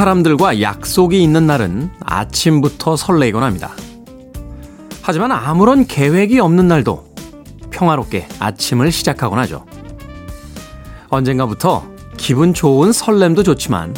[0.00, 3.72] 사람들과 약속이 있는 날은 아침부터 설레곤 합니다.
[5.02, 7.12] 하지만 아무런 계획이 없는 날도
[7.70, 9.66] 평화롭게 아침을 시작하곤 하죠.
[11.10, 11.86] 언젠가부터
[12.16, 13.94] 기분 좋은 설렘도 좋지만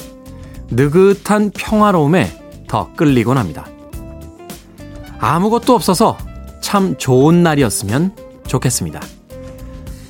[0.71, 3.65] 느긋한 평화로움에 더 끌리곤 합니다.
[5.21, 6.19] 아무것도 없어서
[6.61, 8.17] 참 좋은 날이었으면
[8.49, 8.99] 좋겠습니다.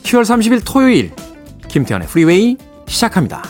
[0.05, 1.12] 10월 30일 토요일
[1.69, 2.56] 김태훈의 프리웨이
[2.87, 3.43] 시작합니다.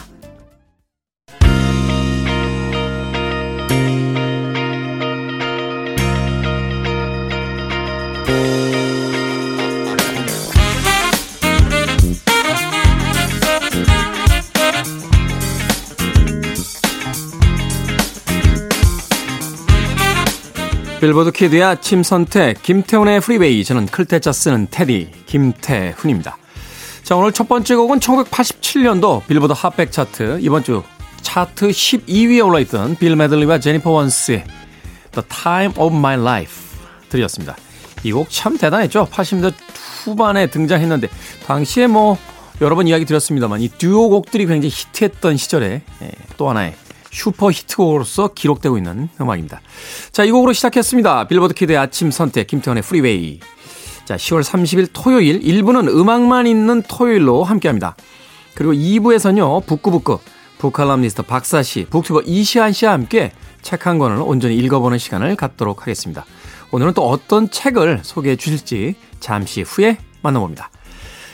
[21.02, 26.36] 빌보드 kid의 아침 선택 김태훈의 프리웨이 저는 클테짜 쓰는 테디 김태훈입니다.
[27.02, 30.84] 자 오늘 첫 번째 곡은 1987년도 빌보드 Hot백 차트 이번 주
[31.22, 34.44] 차트 12위에 올라있던 빌 메들리와 제니퍼 원스의
[35.10, 36.54] The Time of My Life
[37.08, 37.56] 들이었습니다.
[38.04, 39.08] 이 곡 참 대단했죠.
[39.10, 39.54] 80년대
[40.04, 41.08] 후반에 등장했는데
[41.48, 42.16] 당시에 뭐
[42.60, 46.74] 여러 번 이야기 드렸습니다만 이 듀오 곡들이 굉장히 히트했던 시절에 예, 또 하나의
[47.12, 49.60] 슈퍼 히트곡으로서 기록되고 있는 음악입니다.
[50.10, 51.28] 자, 이 곡으로 시작했습니다.
[51.28, 53.38] 빌보드 kid의 아침 선택, 김태훈의 프리웨이.
[54.04, 57.94] 자, 10월 30일 토요일, 1부는 음악만 있는 토요일로 함께 합니다.
[58.54, 60.18] 그리고 2부에서는요, 북구북구,
[60.58, 66.24] 북칼럼니스트 박사 씨, 북튜버 이시안 씨와 함께 책 한 권을 온전히 읽어보는 시간을 갖도록 하겠습니다.
[66.72, 70.70] 오늘은 또 어떤 책을 소개해 주실지 잠시 후에 만나봅니다.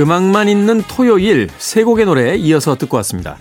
[0.00, 3.36] 음악만 있는 토요일 세 곡의 노래 이어서 듣고 왔습니다.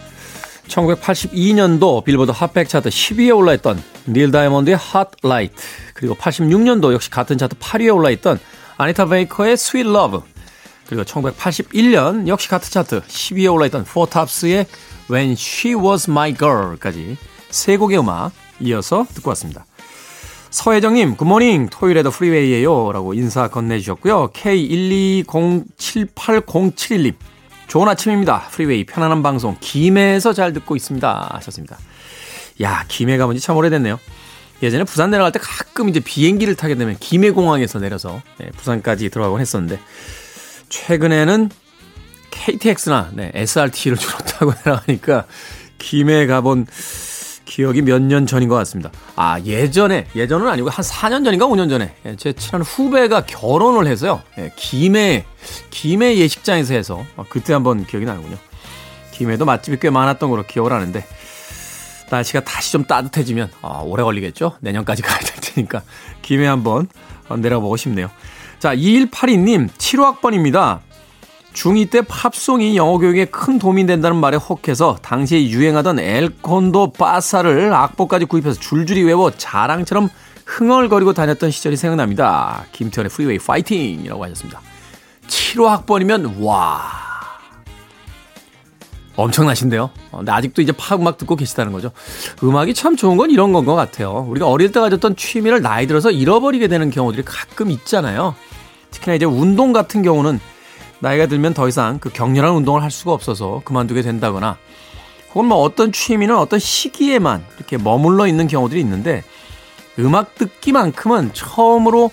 [0.68, 5.56] 1982년도 빌보드 Hot백 차트 10위에 올라있던 닐 다이몬드의 Heartlight
[5.94, 8.40] 그리고 86년도 역시 같은 차트 8위에 올라있던
[8.78, 10.20] 아니타 베이커의 Sweet Love
[10.88, 14.66] 그리고 1981년 역시 같은 차트 10위에 올라있던 Four Tops의
[15.10, 17.18] When She Was My Girl까지
[17.50, 19.66] 세 곡의 음악 이어서 듣고 왔습니다.
[20.50, 21.70] 서혜정님, 굿모닝.
[21.70, 22.92] 토요일에도 프리웨이에요.
[22.92, 24.32] 라고 인사 건네주셨고요.
[24.34, 27.14] K1207807님.
[27.68, 28.48] 좋은 아침입니다.
[28.50, 31.30] 프리웨이 편안한 방송 김해에서 잘 듣고 있습니다.
[31.34, 31.78] 하셨습니다.
[32.64, 34.00] 야, 김해 가본 지 참 오래됐네요.
[34.64, 39.80] 예전에 부산 내려갈 때 가끔 이제 비행기를 타게 되면 김해공항에서 내려서 네, 부산까지 들어가곤 했었는데
[40.68, 41.50] 최근에는
[42.32, 45.26] KTX나 네, SRT를 주로 타고 내려가니까
[45.78, 46.66] 김해 가본
[47.60, 48.90] 기억이 몇 년 전인 것 같습니다.
[49.18, 54.22] 아, 예전에, 예전은 아니고 한 4년 전인가 5년 전에 예, 제 친한 후배가 결혼을 해서요.
[54.38, 55.26] 예, 김해,
[55.70, 58.38] 김해 예식장에서 해서 아, 그때 한번 기억이 나는군요.
[59.12, 61.06] 김해도 맛집이 꽤 많았던 걸로 기억을 하는데
[62.10, 64.56] 날씨가 다시 좀 따뜻해지면 아, 오래 걸리겠죠?
[64.62, 65.82] 내년까지 가야 될 테니까
[66.22, 66.88] 김해 한번
[67.30, 68.10] 내려보고 싶네요.
[68.60, 70.80] 자, 2182님, 75학번입니다.
[71.54, 77.74] 중2 때 팝송이 영어 교육에 큰 도움이 된다는 말에 혹해서 당시에 유행하던 El Cóndor Pasa를
[77.74, 80.10] 악보까지 구입해서 줄줄이 외워 자랑처럼
[80.46, 82.66] 흥얼거리고 다녔던 시절이 생각납니다.
[82.72, 84.62] 김태훈의 프리웨이 파이팅 이라고 하셨습니다.
[85.28, 86.82] 7호 학번이면 와
[89.16, 89.90] 엄청나신데요.
[90.12, 91.92] 어, 근데 아직도 이제 팝 음악 듣고 계시다는 거죠.
[92.42, 94.26] 음악이 참 좋은 건 이런 건 것 같아요.
[94.30, 98.34] 우리가 어릴 때 가졌던 취미를 나이 들어서 잃어버리게 되는 경우들이 가끔 있잖아요.
[98.92, 100.40] 특히나 이제 운동 같은 경우는
[101.00, 104.58] 나이가 들면 더 이상 그 격렬한 운동을 할 수가 없어서 그만두게 된다거나
[105.34, 109.24] 혹은 뭐 어떤 취미는 어떤 시기에만 이렇게 머물러 있는 경우들이 있는데
[110.00, 112.12] 음악 듣기만큼은 처음으로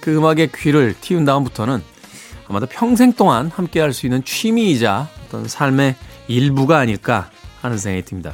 [0.00, 1.82] 그 음악의 귀를 틔운 다음부터는
[2.48, 5.96] 아마도 평생 동안 함께 할 수 있는 취미이자 어떤 삶의
[6.28, 7.30] 일부가 아닐까
[7.60, 8.32] 하는 생각이 듭니다.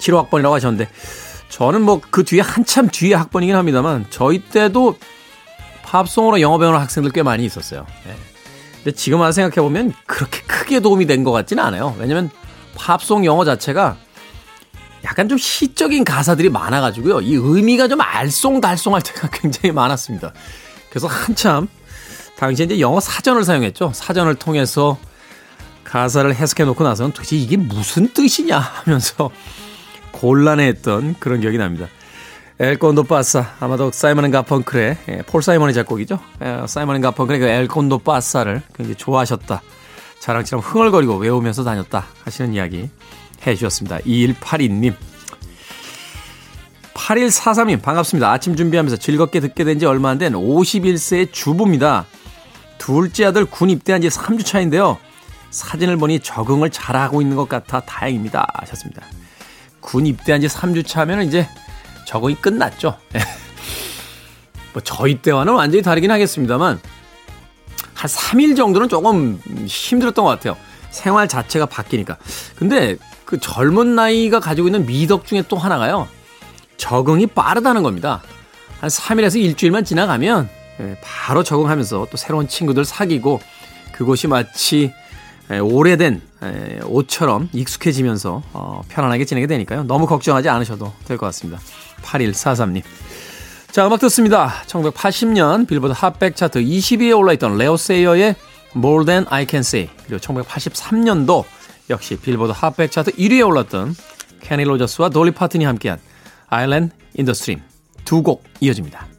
[0.00, 0.88] 7호 학번이라고 하셨는데
[1.50, 4.96] 저는 뭐 그 뒤에 한참 뒤에 학번이긴 합니다만 저희 때도
[5.82, 7.86] 팝송으로 영어 배우는 학생들 꽤 많이 있었어요.
[8.06, 8.14] 네.
[8.84, 11.94] 근데 지금 와서 생각해보면 그렇게 크게 도움이 된 것 같지는 않아요.
[11.98, 12.30] 왜냐면
[12.74, 13.96] 팝송 영어 자체가
[15.04, 17.20] 약간 좀 시적인 가사들이 많아가지고요.
[17.22, 20.32] 이 의미가 좀 알쏭달쏭할 때가 굉장히 많았습니다.
[20.90, 21.68] 그래서 한참
[22.36, 23.92] 당시에 이제 영어 사전을 사용했죠.
[23.94, 24.98] 사전을 통해서
[25.84, 29.30] 가사를 해석해 놓고 나서는 도대체 이게 무슨 뜻이냐 하면서
[30.12, 31.86] 곤란해했던 그런 기억이 납니다.
[32.60, 36.18] El Cóndor Pasa 아마도 사이먼 앤 가펑클의 예, 폴 사이먼의 작곡이죠.
[36.44, 39.62] 예, 사이먼 앤 가펑클의 그 El Cóndor Pasa를 굉장히 좋아하셨다.
[40.18, 42.90] 자랑처럼 흥얼거리고 외우면서 다녔다 하시는 이야기
[43.46, 43.98] 해 주셨습니다.
[44.00, 44.94] 2182님
[46.92, 48.30] 8143님 반갑습니다.
[48.30, 52.04] 아침 준비하면서 즐겁게 듣게 된 지 얼마 안 된 51세의 주부입니다.
[52.76, 54.98] 둘째 아들 군 입대한 지 3주 차인데요.
[55.50, 59.02] 사진을 보니 적응을 잘하고 있는 것 같아 다행입니다 하셨습니다.
[59.80, 61.48] 군 입대한 지 3주 차면 이제
[62.10, 62.96] 적응이 끝났죠.
[64.72, 66.80] 뭐 저희 때와는 완전히 다르긴 하겠습니다만
[67.94, 70.56] 한 3일 정도는 조금 힘들었던 것 같아요.
[70.90, 72.16] 생활 자체가 바뀌니까.
[72.56, 76.08] 근데 그 젊은 나이가 가지고 있는 미덕 중에 또 하나가요.
[76.78, 78.22] 적응이 빠르다는 겁니다.
[78.80, 80.48] 한 3일에서 일주일만 지나가면
[80.80, 83.40] 예, 바로 적응하면서 또 새로운 친구들 사귀고
[83.92, 84.92] 그곳이 마치
[85.52, 89.84] 예, 오래된 예, 옷처럼 익숙해지면서 어, 편안하게 지내게 되니까요.
[89.84, 91.60] 너무 걱정하지 않으셔도 될 것 같습니다.
[92.02, 92.82] 8143님.
[93.70, 94.52] 자, 음악 듣습니다.
[94.66, 98.34] 1980년 빌보드 핫백 차트 20위에 올라있던 레오 세이어의
[98.76, 101.44] More Than I Can Say 그리고 1983년도
[101.88, 103.94] 역시 빌보드 핫백 차트 1위에 올랐던
[104.40, 106.00] 케니 로저스와 돌리 파튼이 함께한
[107.16, 107.62] the Stream
[108.04, 109.09] 두곡 이어집니다.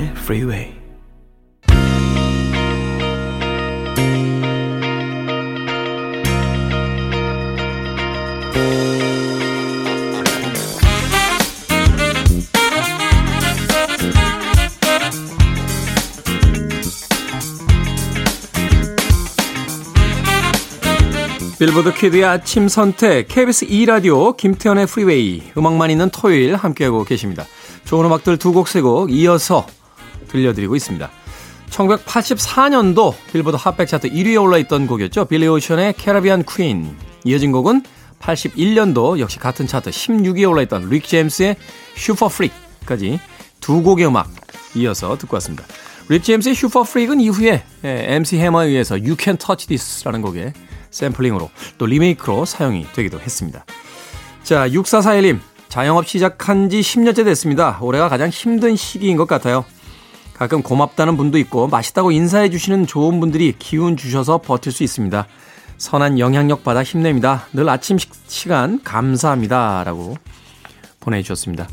[0.00, 0.80] 김태훈의 Freeway
[21.58, 27.44] 빌보드 kid의 아침 선택 KBS 2라디오 김태훈의 프리웨이 음악만 있는 토요일 함께하고 계십니다.
[27.84, 29.66] 좋은 음악들 두 곡 세 곡 이어서
[30.30, 31.10] 들려드리고 있습니다.
[31.70, 35.26] 1984년도 빌보드 Hot백 차트 1위에 올라있던 곡이었죠.
[35.26, 36.96] 빌리 오션의 Caribbean Queen.
[37.24, 37.82] 이어진 곡은
[38.20, 41.56] 81년도 역시 같은 차트 16위에 올라있던 릭 제임스의
[41.94, 43.20] Super Freak까지
[43.60, 44.30] 두 곡의 음악
[44.74, 45.64] 이어서 듣고 왔습니다.
[46.08, 50.52] 릭 제임스의 Super Freak은 이후에 MC 해머에 의해서 You Can Touch This라는 곡에
[50.90, 53.64] 샘플링으로 또 리메이크로 사용이 되기도 했습니다.
[54.42, 55.38] 자, 6441님.
[55.68, 57.78] 자영업 시작한 지 10년째 됐습니다.
[57.80, 59.64] 올해가 가장 힘든 시기인 것 같아요.
[60.40, 65.26] 가끔 고맙다는 분도 있고 맛있다고 인사해 주시는 좋은 분들이 기운 주셔서 버틸 수 있습니다.
[65.76, 67.44] 선한 영향력 받아 힘냅니다.
[67.52, 69.84] 늘 아침 시간 감사합니다.
[69.84, 70.16] 라고
[70.98, 71.68] 보내주셨습니다.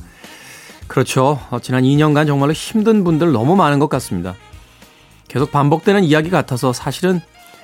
[0.88, 1.40] 그렇죠.
[1.50, 4.36] 어, 지난 2년간 정말로 힘든 분들 너무 많은 것 같습니다.
[5.30, 7.22] 계속 반복되는 이야기 같아서 사실은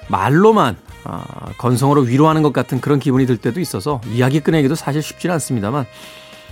[0.07, 1.25] 말로만 아,
[1.57, 5.85] 건성으로 위로하는 것 같은 그런 기분이 들 때도 있어서 이야기 꺼내기도 사실 쉽지는 않습니다만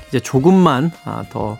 [0.09, 1.57] 이제 조금만 아, 더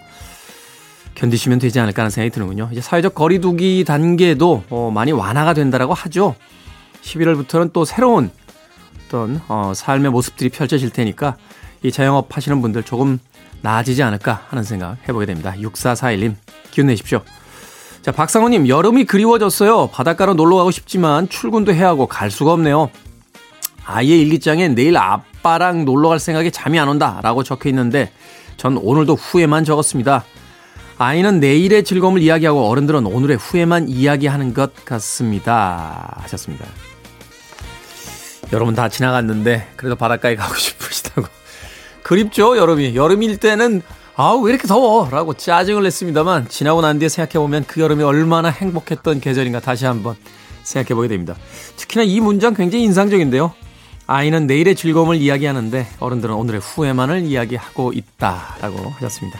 [1.15, 2.69] 견디시면 되지 않을까 하는 생각이 드는군요.
[2.71, 6.35] 이제 사회적 거리두기 단계도 어, 많이 완화가 된다라고 하죠.
[7.03, 8.31] 11월부터는 또 새로운
[9.05, 11.35] 어떤 어, 삶의 모습들이 펼쳐질 테니까
[11.83, 13.19] 이 자영업 하시는 분들 조금
[13.61, 15.53] 나아지지 않을까 하는 생각 해보게 됩니다.
[15.57, 16.35] 6441님
[16.71, 17.21] 기운 내십시오.
[18.01, 19.87] 자, 박상호님, 여름이 그리워졌어요.
[19.87, 22.89] 바닷가로 놀러 가고 싶지만 출근도 해야 하고 갈 수가 없네요.
[23.85, 27.19] 아이의 일기장에 내일 아빠랑 놀러 갈 생각에 잠이 안 온다.
[27.21, 28.11] 라고 적혀 있는데
[28.57, 30.23] 전 오늘도 후회만 적었습니다.
[31.01, 36.15] 아이는 내일의 즐거움을 이야기하고 어른들은 오늘의 후회만 이야기하는 것 같습니다.
[36.21, 36.63] 하셨습니다.
[38.53, 41.27] 여러분 다 지나갔는데 그래도 바닷가에 가고 싶으시다고.
[42.03, 42.95] 그립죠, 여름이.
[42.95, 43.81] 여름일 때는
[44.15, 48.49] 아우 왜 이렇게 더워 라고 짜증을 냈습니다만 지나고 난 뒤에 생각해 보면 그 여름이 얼마나
[48.49, 50.15] 행복했던 계절인가 다시 한번
[50.61, 51.35] 생각해 보게 됩니다.
[51.77, 53.55] 특히나 이 문장 굉장히 인상적인데요.
[54.05, 59.39] 아이는 내일의 즐거움을 이야기하는데 어른들은 오늘의 후회만을 이야기하고 있다라고 하셨습니다.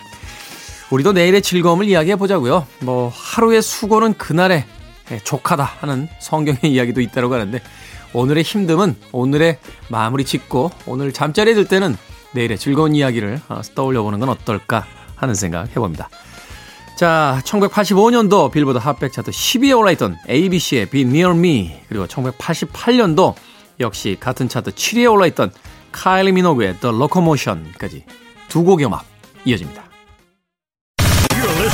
[0.92, 2.68] 우리도 내일의 즐거움을 이야기해 보자고요.
[2.82, 4.66] 뭐 하루의 수고는 그날의
[5.24, 7.62] 족하다 하는 성경의 이야기도 있다고 하는데
[8.14, 9.58] 오늘의 힘듦은 오늘의
[9.90, 11.96] 마무리 짓고 오늘 잠자리에 들 때는
[12.34, 16.10] 내일의 즐거운 이야기를 어, 떠올려 보는 건 어떨까 하는 생각 해봅니다.
[16.98, 23.34] 자, 1985년도 빌보드 핫백 차트 10위에 올라있던 ABC의 Be Near Me 그리고 1988년도
[23.80, 25.52] 역시 같은 차트 7위에 올라있던
[25.92, 28.06] 카일리 미노그의 The Locomotion까지
[28.50, 29.06] 두 곡의 음악
[29.46, 29.91] 이어집니다.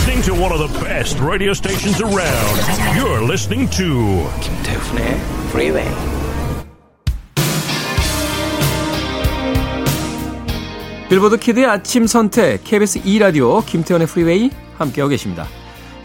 [0.07, 2.55] Listening to one of the best radio stations around.
[2.95, 5.89] You're listening to 김태훈의 Freeway.
[11.09, 15.45] 빌보드 kid의 아침 선택 KBS 2 라디오 김태훈의 프리웨이 함께하고 계십니다.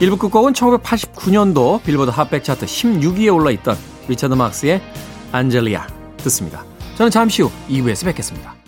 [0.01, 3.77] 1부 끝곡은 1989년도 빌보드 Hot백 차트 16위에 올라있던
[4.09, 4.83] 리차드 막스의
[5.31, 5.87] Angelia
[6.17, 6.65] 듣습니다.
[6.97, 8.62] 저는 잠시 후 2부에서 뵙겠습니다.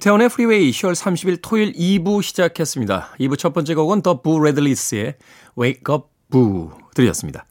[0.00, 3.10] 김태훈의 프리웨이 10월 30일 토요일 2부 시작했습니다.
[3.20, 5.16] 2부 첫 번째 곡은 The Boo Radleys의
[5.58, 7.44] Wake Up Boo 들렸습니다.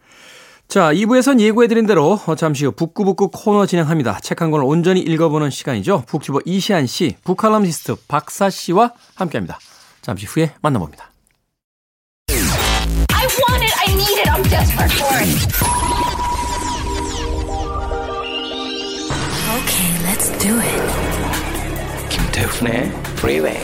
[0.67, 4.19] 자, 2부에선 예고해드린 대로 잠시 후 북구북구 코너 진행합니다.
[4.21, 6.05] 책 한 권을 온전히 읽어보는 시간이죠.
[6.07, 9.59] BookTuber 이시안 씨, book 칼럼니스트 박사 씨와 함께합니다.
[10.01, 11.11] 잠시 후에 만나봅니다.
[19.59, 21.08] Okay, let's do it.
[22.39, 23.59] 김태훈의 Freeway.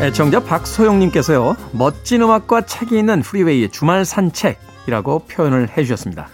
[0.00, 6.28] 애청자 박소영님께서요, 멋진 음악과 책이 있는 프리웨이의 주말 산책이라고 표현을 해주셨습니다.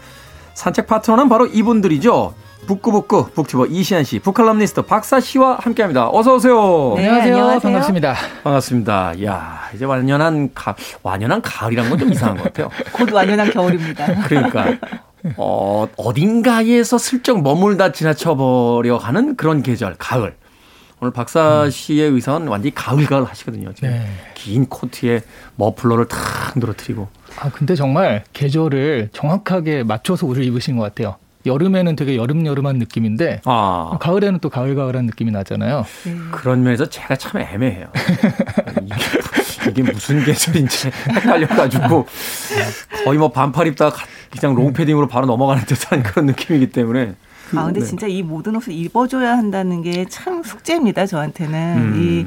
[0.54, 2.34] 산책 파트너는 바로 이분들이죠.
[2.66, 6.08] 북구북구 북튜버 이시안 씨, 북칼럼니스트 박사 씨와 함께합니다.
[6.10, 6.94] 어서 오세요.
[6.96, 7.60] 네, 안녕하세요.
[7.60, 8.14] 반갑습니다.
[8.42, 9.24] 반갑습니다.
[9.24, 12.70] 야 이제 완연한 가 완연한 가을이란 건 좀 이상한 것 같아요.
[12.92, 14.22] 곧 완연한 겨울입니다.
[14.28, 14.78] 그러니까
[15.36, 20.34] 어 어딘가에서 슬쩍 머물다 지나쳐 버려 가는 그런 계절, 가을.
[21.00, 23.72] 오늘 박사 씨의 의상은 완전히 가을 가을 하시거든요.
[23.74, 24.06] 지금 네.
[24.34, 25.22] 긴 코트에
[25.56, 26.18] 머플러를 탁
[26.56, 27.08] 늘어뜨리고.
[27.40, 31.16] 아, 근데 정말 계절을 정확하게 맞춰서 옷을 입으신 것 같아요.
[31.46, 35.84] 여름에는 되게 여름여름한 느낌인데 아 가을에는 또 가을가을한 느낌이 나잖아요.
[36.32, 37.86] 그런 면에서 제가 참 애매해요.
[38.82, 42.06] 이게, 이게 무슨 계절인지 헷갈려가지고
[43.04, 43.96] 거의 뭐 반팔 입다가
[44.30, 47.14] 그냥 롱패딩으로 바로 넘어가는 듯한 그런 느낌이기 때문에.
[47.54, 47.86] 아 근데 네.
[47.86, 51.94] 진짜 이 모든 옷을 입어줘야 한다는 게 참 숙제입니다 저한테는 음.
[52.00, 52.26] 이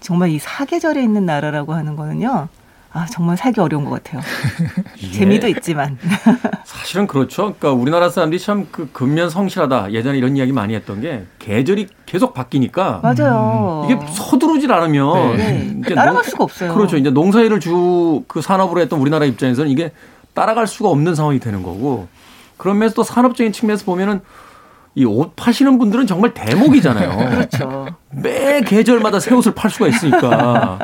[0.00, 2.48] 정말 이 사계절에 있는 나라라고 하는 거는요
[2.92, 4.20] 아 정말 살기 어려운 것 같아요
[5.12, 5.96] 재미도 있지만
[6.64, 7.54] 사실은 그렇죠.
[7.54, 9.92] 그러니까 우리나라 사람들이 참 그 근면 성실하다.
[9.92, 15.72] 예전에 이런 이야기 많이 했던 게 계절이 계속 바뀌니까 맞아요 이게 서두르질 않으면 네.
[15.80, 16.96] 이제 따라갈 농- 수가 없어요 그렇죠.
[16.96, 19.92] 이제 농사일을 주 그 산업으로 했던 우리나라 입장에서는 이게
[20.34, 22.08] 따라갈 수가 없는 상황이 되는 거고
[22.56, 24.20] 그런 면에서 또 산업적인 측면에서 보면은
[24.96, 27.16] 이옷 파시는 분들은 정말 대목이잖아요.
[27.30, 30.78] 그렇죠 매 계절마다 새 옷을 팔 수가 있으니까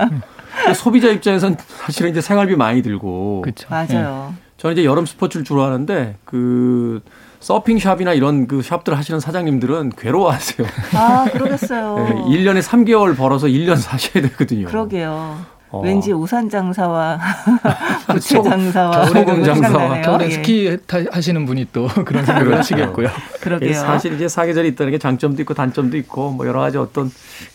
[0.75, 3.69] 소비자 입장에서는 사실은 이제 생활비 많이 들고 그렇죠.
[3.71, 7.01] 맞아요 저는 이제 여름 스포츠를 주로 하는데 그
[7.41, 10.67] 서핑 샵이나 이런 그 샵들 하시는 사장님들은 괴로워하세요.
[10.95, 14.67] 아 그러겠어요 네, 1년에 3개월 벌어서 1년 사셔야 되거든요.
[14.67, 15.39] 그러게요
[15.71, 15.81] 어.
[15.83, 17.19] 왠지 우산 장사와
[18.09, 20.01] 부채 장사와 거 장사와.
[20.01, 20.31] 겨울에 예.
[20.31, 22.59] 스키 타- 하시는 분이 또 그런 생각을 그렇죠.
[22.75, 23.09] 하시겠고요.
[23.41, 27.11] 그러게요 사실 이제 사계절이 있다는 게 장점도 있고 단점도 있고 뭐 여러 가지 어떤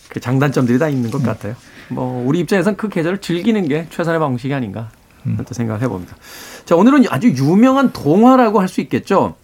[0.10, 1.55] 그 장단점들이 다 있는 것 같아요.
[1.92, 4.90] 뭐 우리 입장에선 그 계절을 즐기는 게 최선의 방식이 아닌가
[5.24, 6.16] 하는 또 생각을 해봅니다.
[6.66, 9.36] 자 오늘은 아주 유명한 동화라고 할 수 있겠죠.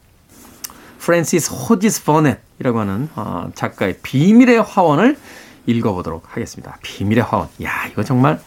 [0.99, 5.17] 프랜시스 호지스 버넷이라고 하는 어, 작가의 비밀의 화원을
[5.65, 6.77] 읽어보도록 하겠습니다.
[6.81, 7.47] 비밀의 화원.
[7.63, 8.39] 야 이거 정말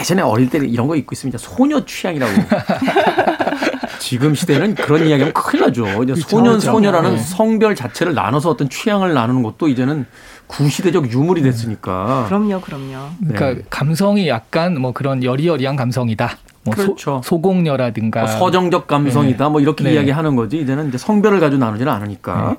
[0.00, 2.32] 예전에 어릴 때 이런 거 입고 있으면 진짜 소녀 취향이라고.
[3.98, 6.02] 지금 시대는 그런 이야기하면 큰일 나죠.
[6.04, 6.70] 이제 소년, 그렇죠.
[6.72, 7.22] 소녀라는 네.
[7.22, 10.06] 성별 자체를 나눠서 어떤 취향을 나누는 것도 이제는
[10.46, 12.24] 구시대적 유물이 됐으니까.
[12.26, 13.62] 그럼요 그럼요 그러니까 네.
[13.70, 16.30] 감성이 약간 뭐 그런 여리여리한 감성이다.
[16.64, 17.20] 뭐 그렇죠.
[17.24, 19.94] 소, 공녀라든가 뭐 서정적 감성이다 뭐 이렇게 네.
[19.94, 22.56] 이야기하는 거지 이제는 이제 성별을 가지고 나누지는 않으니까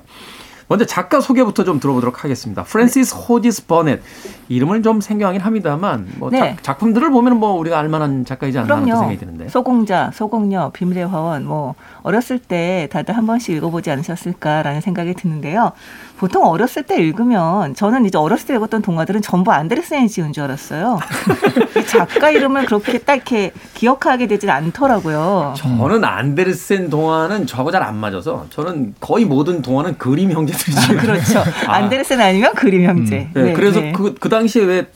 [0.68, 2.62] 먼저 작가 소개부터 좀 들어보도록 하겠습니다.
[2.62, 4.02] 프랜시스 호지스 버넷
[4.48, 6.56] 이름을 좀 생경하긴 합니다만 뭐 네.
[6.62, 9.00] 작, 품들을 보면 뭐 우리가 알만한 작가이지 않나 하는 또 그럼요.
[9.00, 9.48] 생각이 드는데.
[9.48, 11.74] 소공자, 소공녀, 비밀의 화원 뭐
[12.08, 15.72] 어렸을 때 다들 한 번씩 읽어보지 않으셨을까라는 생각이 드는데요.
[16.16, 20.98] 보통 어렸을 때 읽으면 저는 이제 어렸을 때 읽었던 동화들은 전부 안데르센이 지은 줄 알았어요.
[21.78, 25.52] 이 작가 이름을 그렇게 딱 이렇게 기억하게 되진 않더라고요.
[25.58, 31.38] 저는 안데르센 동화는 저하고 잘 안 맞아서 저는 거의 모든 동화는 그림 형제들이 지은 그렇죠.
[31.66, 31.74] 아.
[31.74, 33.28] 안데르센 아니면 그림 형제.
[33.32, 33.92] 네, 그래서 네.
[33.92, 34.86] 그, 그 당시에 왜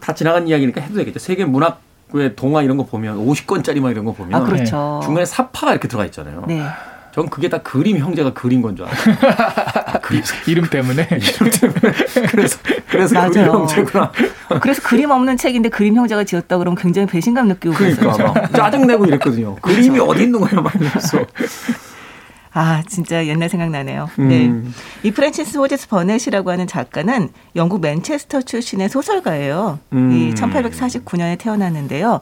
[0.00, 1.20] 다 지나간 이야기니까 해도 되겠죠.
[1.20, 1.80] 세계 문학
[2.14, 5.00] 의 동화 이런 거 보면 50권짜리 막 이런 거 보면 아 그렇죠.
[5.04, 6.44] 중간에 삽화가 이렇게 들어가 있잖아요.
[6.46, 6.62] 네.
[7.12, 9.14] 전 그게 다 그림 형제가 그린 건 줄 알았어요.
[9.86, 11.80] 아, 그림 이름 때문에 이름 때문에
[12.30, 12.58] 그래서
[12.88, 13.30] 그래서 맞아요.
[13.32, 14.12] 그림 형제구나.
[14.60, 18.16] 그래서 그림 없는 책인데 그림 형제가 지었다 그러면 굉장히 배신감 느끼고 그러니까.
[18.32, 19.56] 막 짜증 내고 이랬거든요.
[19.56, 21.18] 그림이 어디 있는 거야 막 이러면서.
[22.58, 24.08] 아, 진짜 옛날 생각나네요.
[24.18, 24.28] 음.
[24.28, 25.06] 네.
[25.06, 29.78] 이 프랜시스 호지슨 버넷이라고 하는 작가는 영국 맨체스터 출신의 소설가예요.
[29.92, 30.10] 음.
[30.10, 32.20] 이 1849년에 태어났는데요.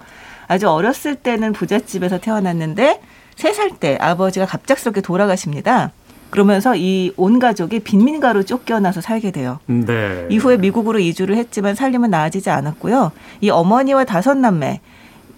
[0.49, 3.01] 아주 어렸을 때는 부잣집에서 태어났는데
[3.37, 5.93] 세살때 아버지가 갑작스럽게 돌아가십니다.
[6.31, 9.61] 그러면서 이 온 가족이 빈민가로 쫓겨나서 살게 돼요.
[9.67, 10.27] 네.
[10.31, 13.13] 이후에 미국으로 이주를 했지만 살림은 나아지지 않았고요.
[13.41, 14.81] 이 어머니와 다섯 남매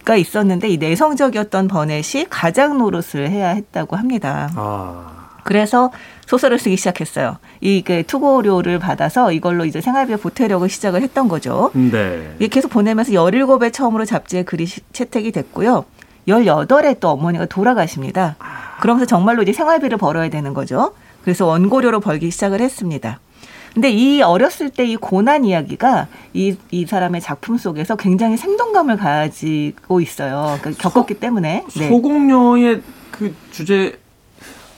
[0.07, 4.49] 가 있었는데 이 내성적이었던 버넷이 가장 노릇을 해야 했다고 합니다.
[4.55, 5.27] 아.
[5.43, 5.91] 그래서
[6.27, 7.39] 소설을 쓰기 시작했어요.
[7.61, 11.73] 이게 투고료를 받아서 이걸로 이제 생활비에 보태려고 시작을 했던 거죠.
[11.75, 12.35] 네.
[12.39, 15.85] 이게 계속 보내면서 17에 처음으로 잡지에 글이 시- 채택이 됐고요.
[16.29, 18.37] 18에 또 어머니가 돌아가십니다.
[18.81, 20.95] 그러면서 정말로 이제 생활비를 벌어야 되는 거죠.
[21.25, 23.19] 그래서 원고료로 벌기 시작을 했습니다.
[23.77, 30.01] 근데 이 어렸을 때 이 고난 이야기가 이, 이 사람의 작품 속에서 굉장히 생동감을 가지고
[30.01, 30.57] 있어요.
[30.61, 31.65] 그러니까 겪었기 때문에.
[31.77, 31.89] 네.
[31.89, 33.99] 소공녀의 그 주제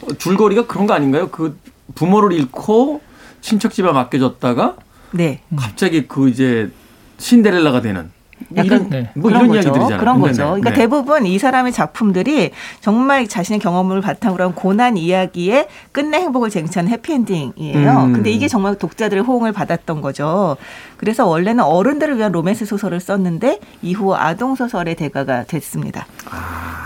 [0.03, 1.29] 어, 줄거리가 그런 거 아닌가요?
[1.29, 1.59] 그
[1.95, 3.01] 부모를 잃고
[3.41, 4.77] 친척 집에 맡겨졌다가
[5.13, 5.43] 네.
[5.57, 6.71] 갑자기 그 이제
[7.19, 8.11] 신데렐라가 되는 뭐
[8.57, 9.11] 약간 이런 네.
[9.15, 9.69] 뭐 그런 이런 거죠.
[9.69, 10.01] 이야기들이잖아요.
[10.01, 10.43] 그런 거죠.
[10.43, 10.49] 네네.
[10.49, 10.77] 그러니까 네.
[10.77, 12.51] 대부분 이 사람의 작품들이
[12.81, 17.91] 정말 자신의 경험을 바탕으로 한 고난 이야기에 끝내 행복을 쟁취하는 해피엔딩이에요.
[17.91, 18.13] 음.
[18.13, 20.57] 근데 이게 정말 독자들의 호응을 받았던 거죠.
[20.97, 26.07] 그래서 원래는 어른들을 위한 로맨스 소설을 썼는데 이후 아동 소설의 대가가 됐습니다.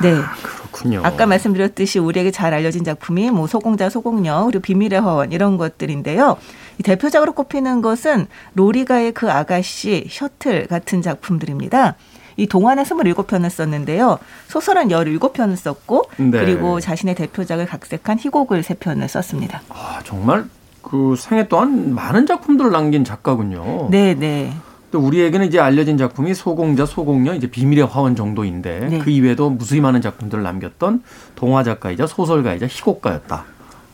[0.02, 0.14] 네.
[0.42, 1.02] 그렇군요.
[1.04, 6.38] 아까 말씀드렸듯이 우리에게 잘 알려진 작품이 뭐 소공자, 소공녀 그리고 비밀의 화원 이런 것들인데요.
[6.78, 11.96] 이 대표작으로 꼽히는 것은 로리가의 그 아가씨, 셔틀 같은 작품들입니다.
[12.36, 14.18] 이 동안에 27편을 썼는데요.
[14.48, 16.30] 소설은 17편을 썼고 네.
[16.30, 19.62] 그리고 자신의 대표작을 각색한 희곡을 3편을 썼습니다.
[19.68, 20.46] 아, 정말
[20.82, 23.88] 그 생애 동안 많은 작품들을 남긴 작가군요.
[23.90, 24.52] 네, 네.
[24.90, 28.98] 또 우리에게는 이제 알려진 작품이 소공자, 소공녀, 이제 비밀의 화원 정도인데 네.
[28.98, 31.02] 그 이외에도 무수히 많은 작품들을 남겼던
[31.34, 33.44] 동화 작가이자 소설가이자 희곡가였다.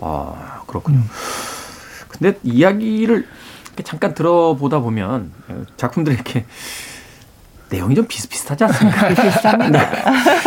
[0.00, 1.00] 아 그렇군요.
[2.18, 3.26] 근데 이야기를
[3.84, 5.32] 잠깐 들어보다 보면
[5.76, 6.44] 작품들이 이렇게
[7.70, 9.08] 내용이 좀 비슷비슷하지 않습니까?
[9.22, 9.90] 비슷합니다.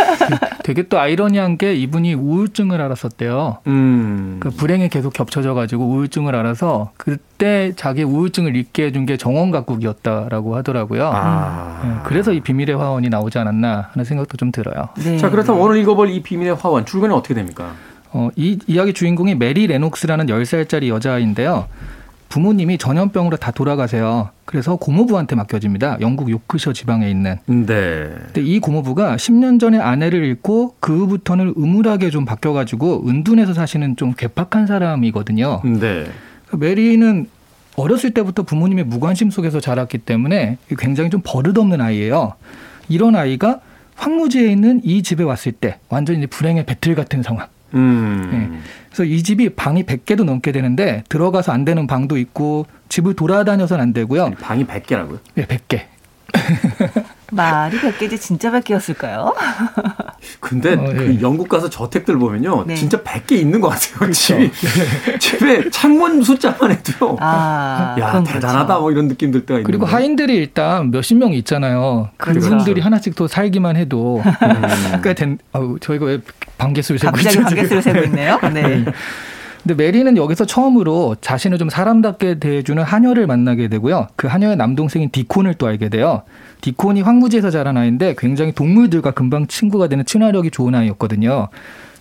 [0.63, 3.59] 되게 또 아이러니한 게 이분이 우울증을 알았었대요.
[3.67, 4.37] 음.
[4.39, 10.55] 그 불행이 계속 겹쳐져 가지고 우울증을 알아서 그때 자기 우울증을 잊게 해준 게 정원 가국이었다라고
[10.57, 11.11] 하더라고요.
[11.13, 11.81] 아.
[11.85, 14.89] 예, 그래서 이 비밀의 화원이 나오지 않았나 하는 생각도 좀 들어요.
[14.97, 15.17] 네.
[15.17, 17.73] 자 그렇다면 오늘 읽어볼 이 비밀의 화원 줄거리는 어떻게 됩니까?
[18.13, 21.67] 어, 이 이야기 주인공이 메리 레녹스라는 10살짜리 여자아이인데요.
[22.29, 24.29] 부모님이 전염병으로 다 돌아가세요.
[24.45, 25.97] 그래서 고모부한테 맡겨집니다.
[25.99, 27.37] 영국 요크셔 지방에 있는.
[27.45, 28.09] 네.
[28.25, 34.13] 근데 이 고모부가 10년 전에 아내를 잃고 그 후부터는 음울하게 좀 바뀌어가지고 은둔해서 사시는 좀
[34.17, 35.61] 괴팍한 사람이거든요.
[35.63, 36.05] 네.
[36.53, 37.27] 메리는
[37.75, 42.33] 어렸을 때부터 부모님의 무관심 속에서 자랐기 때문에 굉장히 좀 버릇없는 아이예요.
[42.87, 43.59] 이런 아이가
[43.95, 47.47] 황무지에 있는 이 집에 왔을 때 완전히 불행의 배틀 같은 상황.
[47.73, 48.61] 음.
[48.89, 53.93] 그래서 이 집이 방이 100개도 넘게 되는데 들어가서 안 되는 방도 있고 집을 돌아다녀서는 안
[53.93, 54.31] 되고요.
[54.41, 55.19] 방이 100개라고요?
[55.35, 55.81] 네, 100개.
[57.31, 59.33] 말이 100개지 진짜 100개였을까요?
[60.39, 60.93] 근데 어, 예.
[60.93, 62.65] 그 영국 가서 저택들 보면요.
[62.67, 62.75] 네.
[62.75, 64.11] 진짜 100개 있는 것 같아요.
[64.11, 64.51] 집이.
[65.19, 67.17] 집에 창문 숫자만 해도요.
[67.19, 68.81] 아, 야, 그건 대단하다 그렇죠.
[68.81, 69.85] 뭐 이런 느낌 들 때가 있는 그리고.
[69.85, 72.09] 하인들이 일단 몇십 명 있잖아요.
[72.17, 72.41] 그렇죠.
[72.41, 75.01] 그분들이 하나씩 또 살기만 해도 음.
[75.01, 75.39] 꽤 된.
[75.53, 76.19] 아우, 저희가 왜
[76.57, 77.93] 반개수를 세고 갑자기 있죠, 관계수를 지금.
[77.93, 78.39] 세고 있네요.
[78.53, 78.85] 네.
[79.63, 84.07] 근데 메리는 여기서 처음으로 자신을 좀 사람답게 대해주는 하녀를 만나게 되고요.
[84.15, 86.23] 그 하녀의 남동생인 디콘을 또 알게 돼요.
[86.61, 91.49] 디콘이 황무지에서 자란 아이인데 굉장히 동물들과 금방 친구가 되는 친화력이 좋은 아이였거든요.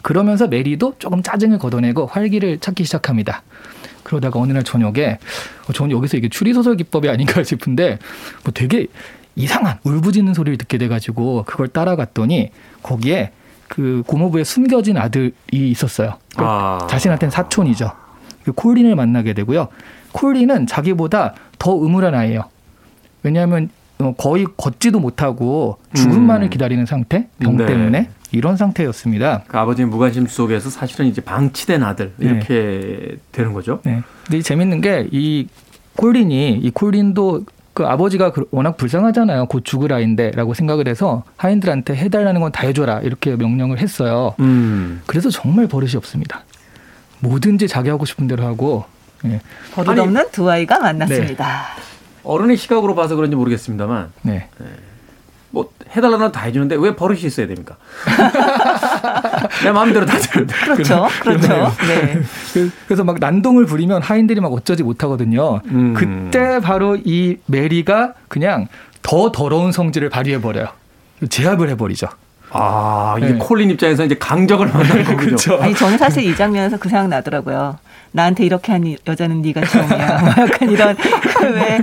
[0.01, 3.42] 그러면서 메리도 조금 짜증을 걷어내고 활기를 찾기 시작합니다.
[4.03, 5.18] 그러다가 어느 날 저녁에
[5.68, 7.99] 어, 저는 여기서 이게 추리소설 기법이 아닌가 싶은데
[8.42, 8.87] 뭐 되게
[9.37, 12.51] 이상한 울부짖는 소리를 듣게 돼가지고 그걸 따라갔더니
[12.83, 13.33] 거기에
[13.70, 16.14] 그 고모부에 숨겨진 아들이 있었어요.
[16.37, 16.87] 아.
[16.90, 17.92] 자신한테는 사촌이죠.
[18.44, 19.68] 그 콜린을 만나게 되고요.
[20.11, 22.42] 콜린은 자기보다 더 음울한 아이예요.
[23.22, 26.50] 왜냐하면 어, 거의 걷지도 못하고 죽음만을 음.
[26.50, 27.66] 기다리는 상태, 병 네.
[27.66, 29.44] 때문에 이런 상태였습니다.
[29.46, 32.26] 그 아버지의 무관심 속에서 사실은 이제 방치된 아들 네.
[32.26, 33.80] 이렇게 되는 거죠.
[33.85, 34.02] 네.
[34.24, 35.46] 근데 이 재밌는 게 이
[35.96, 37.44] 콜린이 이 콜린도
[37.81, 39.47] 그 아버지가 그- 워낙 불쌍하잖아요.
[39.47, 44.35] 곧 죽을 아이인데라고 생각을 해서 하인들한테 해달라는 건 다 해줘라 이렇게 명령을 했어요.
[44.40, 45.01] 음.
[45.07, 46.43] 그래서 정말 버릇이 없습니다.
[47.21, 48.85] 뭐든지 자기 하고 싶은 대로 하고
[49.25, 49.40] 예.
[49.73, 51.69] 버릇 없는 두 아이가 만났습니다.
[52.23, 54.49] 어른의 시각으로 봐서 그런지 모르겠습니다만 네.
[55.53, 57.77] 뭐 해달라는 다 해주는데 왜 버릇이 있어야 됩니까?
[59.65, 60.55] 내 마음대로 다 되는데.
[60.55, 61.09] 그렇죠.
[61.23, 61.49] 그렇죠.
[61.87, 62.21] 네.
[62.55, 65.61] 그- 그래서 막 난동을 부리면 하인들이 막 어쩌지 못하거든요.
[65.67, 65.95] 음.
[65.95, 68.69] 그때 바로 이 메리가 그냥
[69.03, 70.69] 더 더러운 성질을 발휘해 버려요.
[71.29, 72.07] 제압을 해버리죠.
[72.53, 73.39] 아, 이게 네.
[73.39, 75.17] 콜린 입장에서 이제 강적을 만나는 거군요.
[75.19, 75.57] 그렇죠.
[75.61, 77.79] 아니 저는 사실 이 장면에서 그 생각 나더라고요.
[78.12, 80.18] 나한테 이렇게 한 여자는 네가 처음이야.
[80.20, 80.96] 뭐 약간 이런
[81.55, 81.81] 왜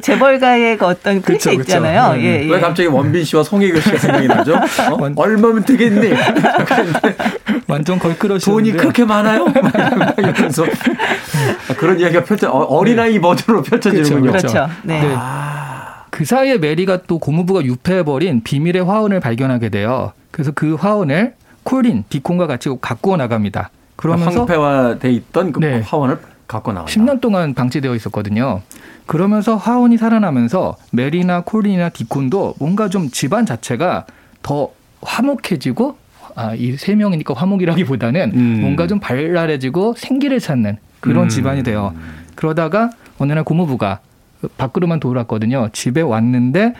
[0.00, 1.60] 재벌가의 그 어떤 클리셰 그쵸, 그쵸.
[1.62, 2.12] 있잖아요.
[2.14, 2.50] 네, 예, 예.
[2.52, 4.54] 왜 갑자기 원빈 씨와 송혜교 씨가 생각이 나죠?
[4.90, 4.96] 어?
[5.00, 6.12] 완- 얼마면 되겠니?
[7.66, 8.46] 완전 걸크러시.
[8.46, 9.46] 돈이 그렇게 많아요?
[9.46, 14.30] 막 이러면서 아, 그런 이야기가 펼쳐 어, 어린아이 버전으로 펼쳐지는군요.
[14.30, 14.48] 그렇죠.
[14.48, 14.70] 그렇죠.
[14.82, 15.00] 네.
[15.00, 15.16] 네.
[16.10, 20.12] 그 사이에 메리가 또 고무부가 유폐해버린 비밀의 화원을 발견하게 돼요.
[20.30, 21.34] 그래서 그 화원을
[21.64, 23.70] 콜린, 디콘과 같이 갖고 나갑니다.
[23.96, 25.80] 그러면서 황폐화돼 있던 그 네.
[25.80, 26.90] 화원을 갖고 나온다.
[26.92, 28.60] 10년 동안 방치되어 있었거든요.
[29.06, 34.06] 그러면서 화원이 살아나면서 메리나 콜린이나 디콘도 뭔가 좀 집안 자체가
[34.42, 34.70] 더
[35.02, 35.96] 화목해지고
[36.36, 38.58] 아, 이 세 명이니까 화목이라기보다는 음.
[38.60, 41.28] 뭔가 좀 발랄해지고 생기를 찾는 그런 음.
[41.28, 41.94] 집안이 돼요.
[42.34, 44.00] 그러다가 어느 날 고모부가
[44.58, 45.68] 밖으로만 돌았거든요.
[45.72, 46.74] 집에 왔는데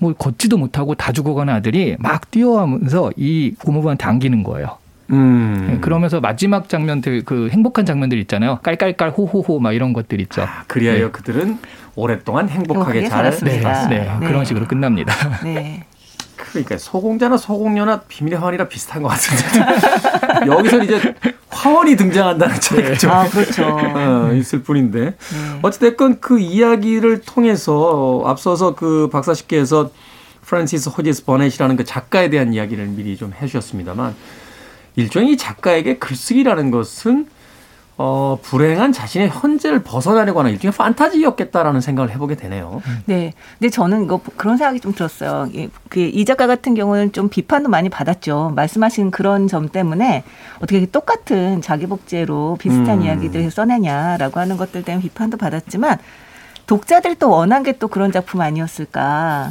[0.00, 4.78] 뭐 걷지도 못하고 다 죽어가는 아들이 막 뛰어가면서 이 고모부한테 안기는 거예요.
[5.10, 5.66] 음.
[5.70, 8.58] 네, 그러면서 마지막 장면들 그 행복한 장면들 있잖아요.
[8.62, 10.42] 깔깔깔 호호호 막 이런 것들 있죠.
[10.42, 11.10] 아, 그리하여 네.
[11.10, 11.58] 그들은
[11.94, 13.88] 오랫동안 행복하게 행복하게 잘 살았습니다.
[13.88, 14.26] 네, 네, 네.
[14.26, 15.14] 그런 식으로 끝납니다.
[15.42, 15.84] 네.
[16.36, 21.14] 그러니까 소공자나 소공녀나 비밀의 화원이라 비슷한 것 같은데 여기서 이제
[21.48, 23.64] 화원이 등장한다는 차이가 좀 아, 그렇죠.
[23.64, 25.14] 어, 있을 뿐인데 네.
[25.62, 29.90] 어찌됐건 그 이야기를 통해서 앞서서 그 박사씨께서
[30.42, 34.14] 프란시스 호지스 버넷이라는 그 작가에 대한 이야기를 미리 좀 해주셨습니다만
[34.96, 37.28] 일종의 이 작가에게 글쓰기라는 것은
[37.98, 42.82] 어, 불행한 자신의 현재를 벗어나려고 하는 일종의 판타지였겠다라는 생각을 해보게 되네요.
[43.06, 43.32] 네.
[43.58, 45.48] 근데 저는 이거 그런 생각이 좀 들었어요.
[45.54, 48.52] 이- 그이 작가 같은 경우는 좀 비판도 많이 받았죠.
[48.54, 50.24] 말씀하신 그런 점 때문에
[50.56, 53.02] 어떻게 똑같은 자기 복제로 비슷한 음.
[53.04, 55.96] 이야기들을 써내냐라고 하는 것들 때문에 비판도 받았지만
[56.66, 59.48] 독자들이 또 원한 게 또 그런 작품 아니었을까.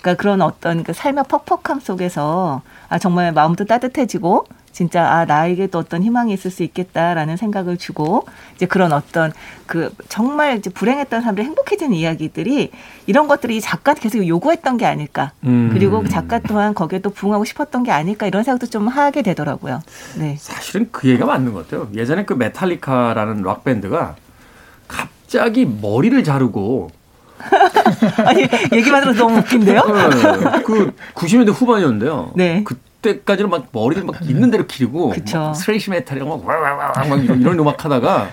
[0.00, 4.46] 그러니까 그런 어떤 그 삶의 퍽퍽함 속에서 아 정말 마음도 따뜻해지고
[4.78, 9.32] 진짜 아 나에게도 어떤 희망이 있을 수 있겠다라는 생각을 주고 이제 그런 어떤
[9.66, 12.70] 그 정말 이제 불행했던 사람들이 행복해지는 이야기들이
[13.08, 15.70] 이런 것들이 이 작가한테 계속 요구했던 게 아닐까 음.
[15.72, 19.80] 그리고 그 작가 또한 거기에 또 부응하고 싶었던 게 아닐까 이런 생각도 좀 하게 되더라고요.
[20.16, 20.36] 네.
[20.38, 21.88] 사실은 그 얘기가 맞는 것 같아요.
[21.96, 24.14] 예전에 그 메탈리카라는 락 밴드가
[24.86, 26.90] 갑자기 머리를 자르고
[28.26, 29.82] 아니 얘기만 들어도 너무 웃긴데요?
[29.82, 32.30] 네, 그 90년대 후반이었는데요.
[32.36, 32.62] 네.
[32.64, 35.14] 그 때까지는 막 머리를 막 있는 대로 기르고
[35.54, 38.30] thrash metal이랑 막 와와와 막 이런, 이런 음악 하다가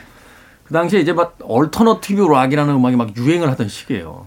[0.65, 4.25] 그 당시에 이제 막 alternative 락이라는 음악이 막 유행을 하던 시기예요.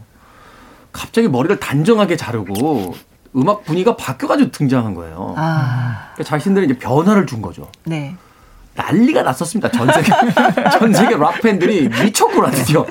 [0.92, 2.94] 갑자기 머리를 단정하게 자르고
[3.36, 5.34] 음악 분위기가 바뀌어가지고 등장한 거예요.
[5.36, 7.70] 아, 그러니까 자신들이 이제 변화를 준 거죠.
[7.84, 8.16] 네.
[8.74, 9.70] 난리가 났었습니다.
[9.72, 10.12] 전 세계
[10.78, 12.86] 전 세계 락 팬들이 미쳤구나 드디어.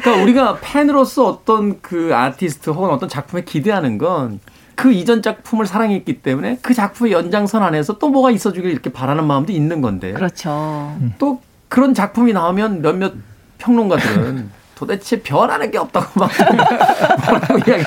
[0.00, 4.38] 그러니까 우리가 팬으로서 어떤 그 아티스트 혹은 어떤 작품에 기대하는 건
[4.82, 9.24] 그 이전 작품을 사랑했기 때문에 그 작품의 연장선 안에서 또 뭐가 있어 주길 이렇게 바라는
[9.28, 10.96] 마음도 있는 건데 그렇죠.
[11.20, 13.12] 또 그런 작품이 나오면 몇몇
[13.58, 14.50] 평론가들은
[14.82, 16.28] 도대체 변하는 게 없다고 막
[17.28, 17.84] 뭐라고 이야기.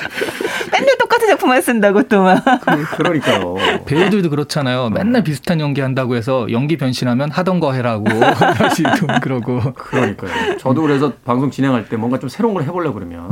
[0.72, 2.42] 맨날 똑같은 작품만 쓴다고 또 막.
[2.62, 3.56] 그- 그러니까요.
[3.84, 4.88] 배우들도 그렇잖아요.
[4.88, 8.06] 맨날 비슷한 연기 한다고 해서 연기 변신하면 하던 거 해라고
[8.54, 9.60] 다시 좀 그러고.
[9.74, 10.56] 그러니까요.
[10.56, 13.30] 저도 그래서 방송 진행할 때 뭔가 좀 새로운 걸 해보려고 그러면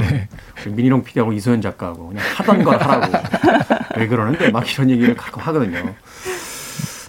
[0.62, 3.12] 우리 민희룡 PD하고 이소연 작가하고 그냥 하던 걸 하라고
[3.96, 5.94] 왜 그러는데 막 이런 얘기를 가끔 하거든요.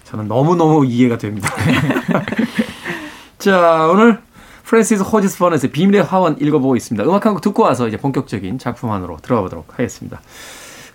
[0.06, 1.50] 저는 너무 너무 이해가 됩니다.
[3.40, 4.20] 자, 오늘
[4.66, 7.04] 프랜시스 호지스 버넷의 비밀의 화원 읽어보고 있습니다.
[7.08, 10.22] 음악 한 곡 듣고 와서 이제 본격적인 작품 안으로 들어가 보도록 하겠습니다.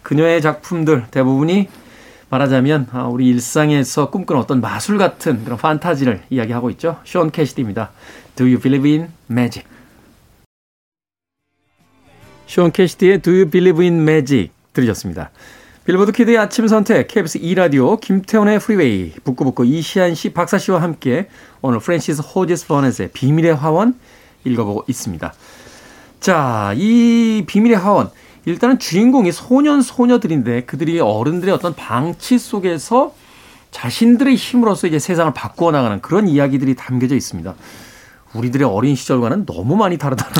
[0.02, 1.68] 그녀의 작품들 대부분이
[2.30, 6.98] 말하자면 아, 우리 일상에서 꿈꾸는 어떤 마술 같은 그런 판타지를 이야기하고 있죠.
[7.04, 7.90] 숀 캐시디입니다.
[8.36, 9.66] Do you believe in magic?
[12.46, 15.30] 숀 캐시디의 Do you believe in magic 들으셨습니다.
[15.86, 21.28] 빌보드 키드의 아침 선택 KBS 2 라디오 김태훈의 프리웨이 북구북구 이시안 씨 박사 씨와 함께
[21.62, 23.94] 오늘 프랜시스 호지스 버넷의 비밀의 화원
[24.44, 25.32] 읽어보고 있습니다.
[26.20, 28.10] 자, 이 비밀의 화원.
[28.44, 33.14] 일단은 주인공이 소년, 소녀들인데 그들이 어른들의 어떤 방치 속에서
[33.70, 37.54] 자신들의 힘으로써 이제 세상을 바꾸어 나가는 그런 이야기들이 담겨져 있습니다.
[38.32, 40.32] 우리들의 어린 시절과는 너무 많이 다르다는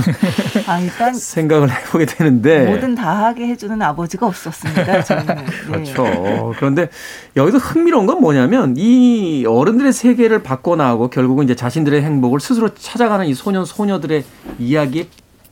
[0.67, 2.67] 아, 일단 생각을 해보게 되는데.
[2.67, 5.03] 뭐든 다 하게 해주는 아버지가 없었습니다.
[5.03, 5.27] 저는.
[5.27, 5.45] 네.
[5.67, 6.55] 그렇죠.
[6.57, 6.89] 그런데
[7.37, 13.27] 여기서 흥미로운 건 뭐냐면 이 어른들의 세계를 바꿔 나가고 결국은 이제 자신들의 행복을 스스로 찾아가는
[13.27, 14.25] 이 소년 소녀들의
[14.59, 15.09] 이야기의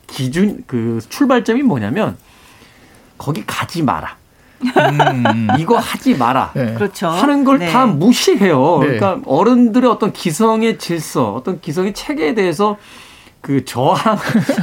[0.07, 2.17] 기준 그 출발점이 뭐냐면
[3.17, 4.17] 거기 가지 마라.
[5.59, 6.51] 이거 하지 마라.
[6.53, 6.73] 네.
[6.73, 7.07] 그렇죠.
[7.07, 7.91] 하는 걸다 네.
[7.93, 8.79] 무시해요.
[8.81, 8.97] 네.
[8.97, 12.77] 그러니까 어른들의 어떤 기성의 질서, 어떤 기성의 체계에 대해서
[13.41, 14.17] 그 저항,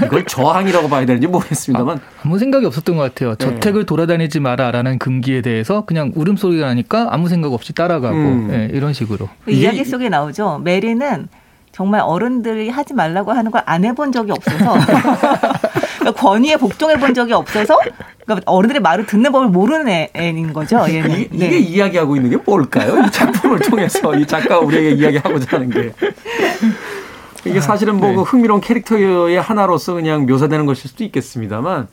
[0.05, 3.35] 이걸 저항이라고 봐야 되는지 모르겠습니다만 아 무 생각이 없었던 것 같아요.
[3.37, 3.45] 네.
[3.47, 8.49] 저택을 돌아다니지 마라라는 금기에 대해서 그냥 울음소리가 나니까 아무 생각 없이 따라가고 음.
[8.53, 9.29] 예, 이런 식으로.
[9.47, 10.61] 그 이야기 이- 속에 나오죠.
[10.63, 11.29] 메리는
[11.73, 14.75] 정말 어른들이 하지 말라고 하는 걸 안 해본 적이 없어서
[16.17, 17.79] 권위에 복종해 본 적이 없어서
[18.27, 20.85] 그러니까 어른들의 말을 듣는 법을 모르는 애, 애인 거죠.
[20.89, 21.11] 얘는.
[21.11, 21.47] 이 게, 네.
[21.47, 23.01] 이게 이야기하고 있는 게 뭘까요?
[23.07, 25.93] 이 작품을 통해서 이 작가가 우리에게 이야기하고자 하는 게.
[27.45, 28.17] 이게 사실은 뭐 네.
[28.17, 31.87] 그 흥미로운 캐릭터의 하나로서 그냥 묘사되는 것일 수도 있겠습니다만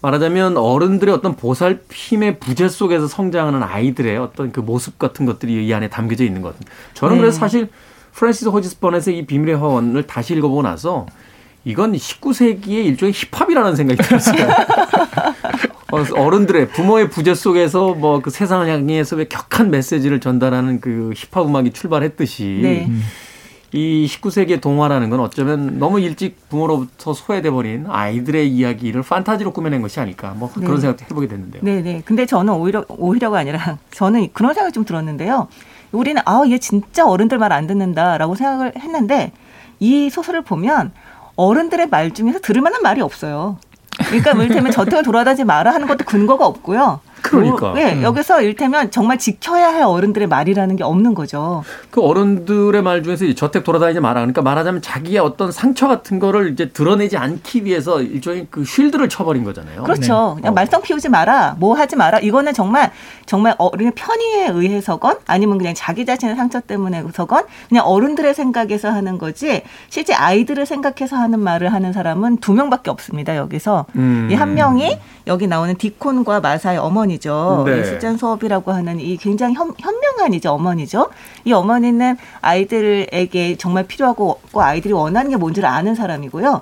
[0.00, 5.90] 말하자면 어른들의 어떤 보살핌의 부재 속에서 성장하는 아이들의 어떤 그 모습 같은 것들이 이 안에
[5.90, 6.54] 담겨져 있는 것.
[6.94, 7.20] 저는 네.
[7.20, 7.68] 그래서 사실
[8.12, 11.04] 프란시스 호지스번에서 이 비밀의 화원을 다시 읽어보고 나서
[11.64, 14.48] 이건 19세기의 일종의 힙합이라는 생각이 들었어요.
[15.92, 21.46] 어, 어른들의 부모의 부재 속에서 뭐 그 세상을 향해서 왜 격한 메시지를 전달하는 그 힙합
[21.46, 22.88] 음악이 출발했듯이 네.
[23.72, 30.00] 이 19세기의 동화라는 건 어쩌면 너무 일찍 부모로부터 소외돼 버린 아이들의 이야기를 판타지로 꾸며낸 것이
[30.00, 30.64] 아닐까 뭐 네.
[30.66, 31.62] 그런 생각도 해보게 됐는데요.
[31.64, 32.02] 네, 네.
[32.04, 35.48] 근데 저는 오히려 오히려가 아니라 저는 그런 생각이 좀 들었는데요.
[35.92, 39.32] 우리는 아, 얘 진짜 어른들 말 안 듣는다라고 생각을 했는데
[39.80, 40.92] 이 소설을 보면
[41.36, 43.58] 어른들의 말 중에서 들을 만한 말이 없어요.
[44.06, 47.00] 그러니까 뭐 이를테면 저택을 돌아다니지 마라 하는 것도 근거가 없고요.
[47.22, 47.70] 그러니까.
[47.70, 51.62] 뭐, 네, 여기서 이를테면 정말 지켜야 할 어른들의 말이라는 게 없는 거죠.
[51.90, 54.20] 그 어른들의 말 중에서 이 저택 돌아다니지 마라.
[54.20, 59.44] 그러니까 말하자면 자기의 어떤 상처 같은 거를 이제 드러내지 않기 위해서 일종의 그 쉴드를 쳐버린
[59.44, 59.82] 거잖아요.
[59.82, 60.34] 그렇죠.
[60.36, 60.54] 그냥 어.
[60.54, 62.18] 말썽 피우지 마라, 뭐 하지 마라.
[62.20, 62.90] 이거는 정말
[63.26, 69.62] 정말 어른의 편의에 의해서건 아니면 그냥 자기 자신의 상처 때문에서건 그냥 어른들의 생각에서 하는 거지
[69.88, 73.36] 실제 아이들을 생각해서 하는 말을 하는 사람은 두 명밖에 없습니다.
[73.36, 74.28] 여기서 음.
[74.30, 77.64] 이한 명이 여기 나오는 디콘과 마사의 어머니 죠.
[77.66, 77.80] 네.
[77.80, 81.08] 이 수잔 수업이라고 하는 이 굉장히 현, 현명한 이제 어머니죠.
[81.44, 86.60] 이 어머니는 아이들에게 정말 필요하고 꼭 아이들이 원하는 게 뭔지를 아는 사람이고요.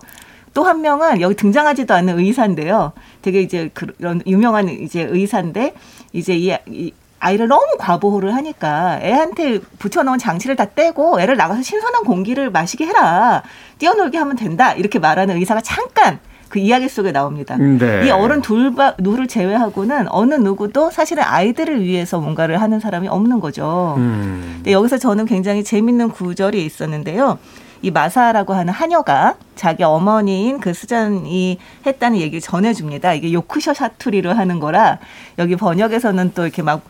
[0.54, 2.92] 또한 명은 여기 등장하지도 않는 의사인데요.
[3.22, 5.74] 되게 이제 그런 유명한 이제 의사인데
[6.12, 12.04] 이제 이, 이 아이를 너무 과보호를 하니까 애한테 붙여놓은 장치를 다 떼고 애를 나가서 신선한
[12.04, 13.42] 공기를 마시게 해라.
[13.78, 14.72] 뛰어놀게 하면 된다.
[14.72, 17.56] 이렇게 말하는 의사가 잠깐 그 이야기 속에 나옵니다.
[17.56, 18.06] 네.
[18.06, 23.94] 이 어른 둘바, 둘을 제외하고는 어느 누구도 사실은 아이들을 위해서 뭔가를 하는 사람이 없는 거죠.
[23.98, 24.52] 음.
[24.56, 27.38] 근데 여기서 저는 굉장히 재밌는 구절이 있었는데요.
[27.80, 33.14] 이 마사라고 하는 하녀가 자기 어머니인 그 수잔이 했다는 얘기를 전해줍니다.
[33.14, 34.98] 이게 요크셔 사투리로 하는 거라
[35.38, 36.82] 여기 번역에서는 또 이렇게 막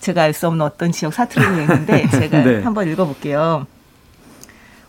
[0.00, 2.62] 제가 알 수 없는 어떤 지역 사투리로 했는데 제가 네.
[2.62, 3.66] 한번 읽어볼게요.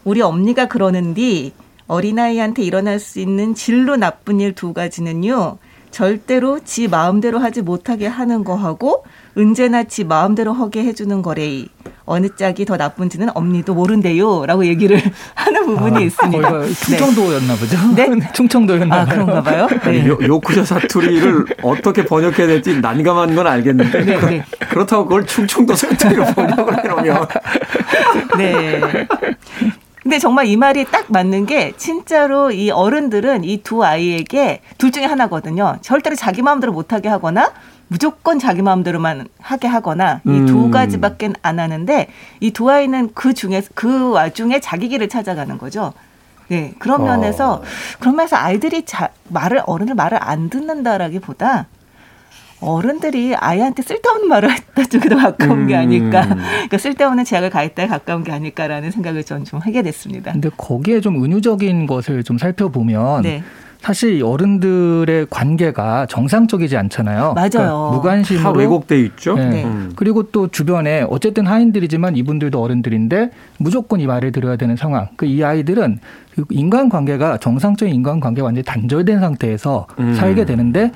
[0.03, 1.53] 우리 엄니가 그러는디
[1.87, 5.57] 어린아이한테 일어날 수 있는 진로 나쁜 일 두 가지는요.
[5.91, 9.05] 절대로 지 마음대로 하지 못하게 하는 거하고
[9.37, 11.69] 언제나 지 마음대로 하게 해주는 거래이.
[12.03, 14.45] 어느 짝이 더 나쁜지는 엄니도 모른대요.
[14.45, 15.01] 라고 얘기를
[15.35, 16.49] 하는 부분이 있습니다.
[16.49, 17.77] 거기가 충청도였나 보죠?
[17.95, 18.31] 네.
[18.33, 19.13] 충청도였나 아, 봐요.
[19.25, 19.67] 그런가 봐요.
[19.85, 20.05] 네.
[20.07, 24.45] 요, 요크셔 사투리를 어떻게 번역해야 될지 난감한 건 알겠는데 네, 네.
[24.69, 27.27] 그렇다고 그걸 충청도 사투리로 번역을 해놓으면
[28.37, 28.81] 네.
[30.05, 35.05] 근데 정말 이 말이 딱 맞는 게 진짜로 이 어른들은 이 두 아이에게 둘 중에
[35.05, 35.77] 하나거든요.
[35.81, 37.51] 절대로 자기 마음대로 못하게 하거나
[37.87, 40.69] 무조건 자기 마음대로만 하게 하거나 이두 음.
[40.71, 42.07] 가지밖에 안 하는데
[42.39, 45.91] 이 두 아이는 그 중에 그 와중에 자기 길을 찾아가는 거죠.
[46.49, 47.05] 네 그런 어.
[47.05, 47.63] 면에서
[47.99, 51.65] 그런 면에서 아이들이 자, 말을 어른들 말을 안 듣는다라기보다
[52.61, 55.79] 어른들이 아이한테 쓸데없는 말을 했다 쪽에 더 가까운 게 음.
[55.79, 56.25] 아닐까.
[56.25, 60.31] 그러니까 쓸데없는 제약을 가했다에 가까운 게 아닐까라는 생각을 전좀 하게 됐습니다.
[60.31, 63.43] 근데 거기에 좀 은유적인 것을 좀 살펴보면 네.
[63.81, 67.33] 사실 이 어른들의 관계가 정상적이지 않잖아요.
[67.35, 67.49] 맞아요.
[67.51, 69.35] 그러니까 무관심으로 다 왜곡돼 있죠.
[69.35, 69.49] 네.
[69.49, 69.63] 네.
[69.63, 69.91] 음.
[69.95, 75.09] 그리고 또 주변에 어쨌든 하인들이지만 이분들도 어른들인데 무조건 이 말을 들어야 되는 상황.
[75.17, 75.99] 그 이 아이들은
[76.33, 80.15] 그 인간 관계가 정상적인 인간 관계가 완전히 단절된 상태에서 음.
[80.15, 80.91] 살게 되는데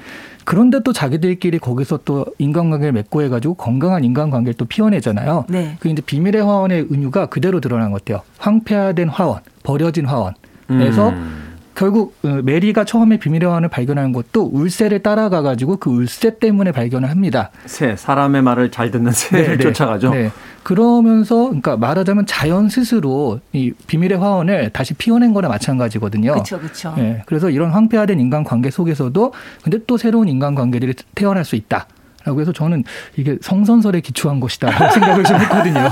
[0.50, 5.46] 그런데 또 자기들끼리 거기서 또 인간관계를 맺고 해가지고 건강한 인간관계를 또 피워내잖아요.
[5.48, 5.78] 네.
[5.80, 8.24] 그 이제 비밀의 화원의 은유가 그대로 드러난 것 같아요.
[8.40, 11.49] 황폐화된 화원, 버려진 화원에서 음.
[11.80, 17.10] 결국 어, 메리가 처음에 비밀의 화원을 발견하는 것도 울세를 따라가 가지고 그 울세 때문에 발견을
[17.10, 17.52] 합니다.
[17.68, 20.10] 새 사람의 말을 잘 듣는 새를 네, 쫓아가죠.
[20.14, 20.30] 네.
[20.64, 26.34] 그러면서 그러니까 말하자면 자연 스스로 이 비밀의 화원을 다시 피워낸 거나 마찬가지거든요.
[26.34, 26.94] 그렇죠, 그렇죠.
[26.98, 31.88] 예, 그래서 이런 황폐화된 인간 관계 속에서도 근데 또 새로운 인간 관계들이 태어날 수 있다.
[32.26, 32.84] 라고 해서 저는
[33.16, 35.90] 이게 성선설에 기초한 것이다라고 생각을 좀 했거든요.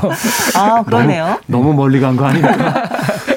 [0.58, 1.40] 아 그러네요.
[1.48, 2.84] 너무 멀리 간 거 아닌가?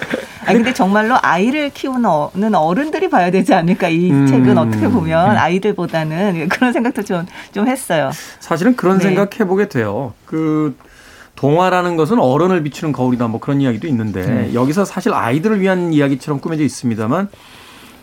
[0.51, 4.27] 아 근데 정말로 아이를 키우는 어- 는 어른들이 봐야 되지 않을까 이 음.
[4.27, 8.11] 책은 어떻게 보면 아이들보다는 그런 생각도 좀 좀 했어요.
[8.41, 9.05] 사실은 그런 네.
[9.05, 10.13] 생각 해보게 돼요.
[10.27, 10.77] 그
[11.37, 14.55] 동화라는 것은 어른을 비추는 거울이다 뭐 그런 이야기도 있는데 네.
[14.55, 17.29] 여기서 사실 아이들을 위한 이야기처럼 꾸며져 있습니다만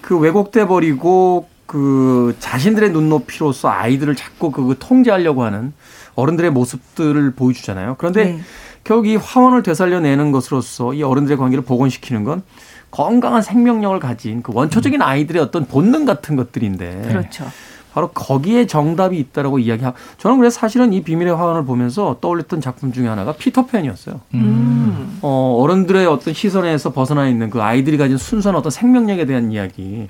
[0.01, 5.73] 그 왜곡돼 버리고 그 자신들의 눈높이로서 아이들을 자꾸 그 통제하려고 하는
[6.15, 7.95] 어른들의 모습들을 보여주잖아요.
[7.97, 8.39] 그런데 네.
[8.87, 12.41] 결국 이 화원을 되살려내는 것으로서 이 어른들의 관계를 복원시키는 건
[12.89, 17.45] 건강한 생명력을 가진 그 원초적인 아이들의 어떤 본능 같은 것들인데 그렇죠.
[17.91, 23.07] 바로 거기에 정답이 있다라고 이야기하고 저는 그래서 사실은 이 비밀의 화원을 보면서 떠올렸던 작품 중에
[23.09, 24.21] 하나가 피터팬이었어요.
[24.35, 25.19] 음.
[25.21, 30.07] 어, 어른들의 어떤 시선에서 벗어나 있는 그 아이들이 가진 순수한 어떤 생명력에 대한 이야기.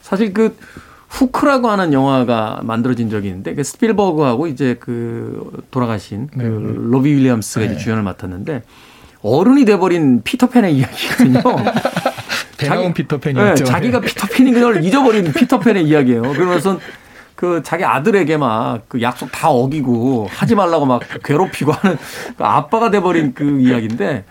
[0.00, 0.56] 사실 그
[1.10, 6.44] 후크라고 하는 영화가 만들어진 적이 있는데 그 스필버그하고 이제 그 돌아가신 그 네.
[6.90, 7.78] 로비 윌리엄스가 이제 네.
[7.80, 8.62] 주연을 맡았는데
[9.22, 11.40] 어른이 돼버린 피터팬의 이야기거든요.
[12.56, 13.64] 자기- 피터팬이었죠.
[13.64, 16.22] 네, 자기가 피터팬인 걸 잊어버린 피터팬의 이야기예요.
[16.22, 16.78] 그러면서
[17.34, 21.96] 그 자기 아들에게 막 그 약속 다 어기고 하지 말라고 막 괴롭히고 하는
[22.36, 24.24] 그 아빠가 돼버린 그 이야기인데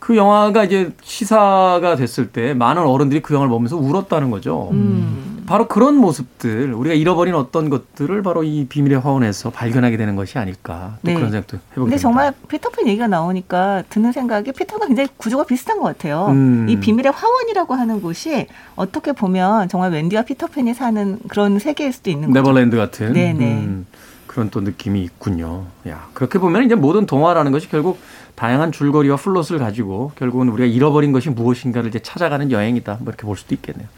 [0.00, 4.70] 그 영화가 이제 시사가 됐을 때 많은 어른들이 그 영화를 보면서 울었다는 거죠.
[4.72, 5.44] 음.
[5.46, 10.98] 바로 그런 모습들 우리가 잃어버린 어떤 것들을 바로 이 비밀의 화원에서 발견하게 되는 것이 아닐까
[11.04, 11.14] 또 네.
[11.14, 12.02] 그런 생각도 해보게 근데 됩니다.
[12.02, 16.26] 정말 피터팬 얘기가 나오니까 드는 생각이 피터가 굉장히 구조가 비슷한 것 같아요.
[16.28, 16.68] 음.
[16.68, 22.28] 이 비밀의 화원이라고 하는 곳이 어떻게 보면 정말 웬디와 피터팬이 사는 그런 세계일 수도 있는
[22.28, 22.40] 거죠.
[22.40, 23.44] 네버랜드 같은 네네.
[23.44, 23.86] 음,
[24.30, 25.66] 그런 또 느낌이 있군요.
[25.88, 27.98] 야 그렇게 보면 이제 모든 동화라는 것이 결국
[28.36, 32.98] 다양한 줄거리와 플롯을 가지고 결국은 우리가 잃어버린 것이 무엇인가를 이제 찾아가는 여행이다.
[33.00, 33.88] 뭐 이렇게 볼 수도 있겠네요.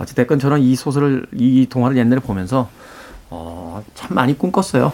[0.00, 2.68] 어찌됐건 저는 이 소설을 이 동화를 옛날에 보면서
[3.30, 4.92] 어, 참 많이 꿈꿨어요.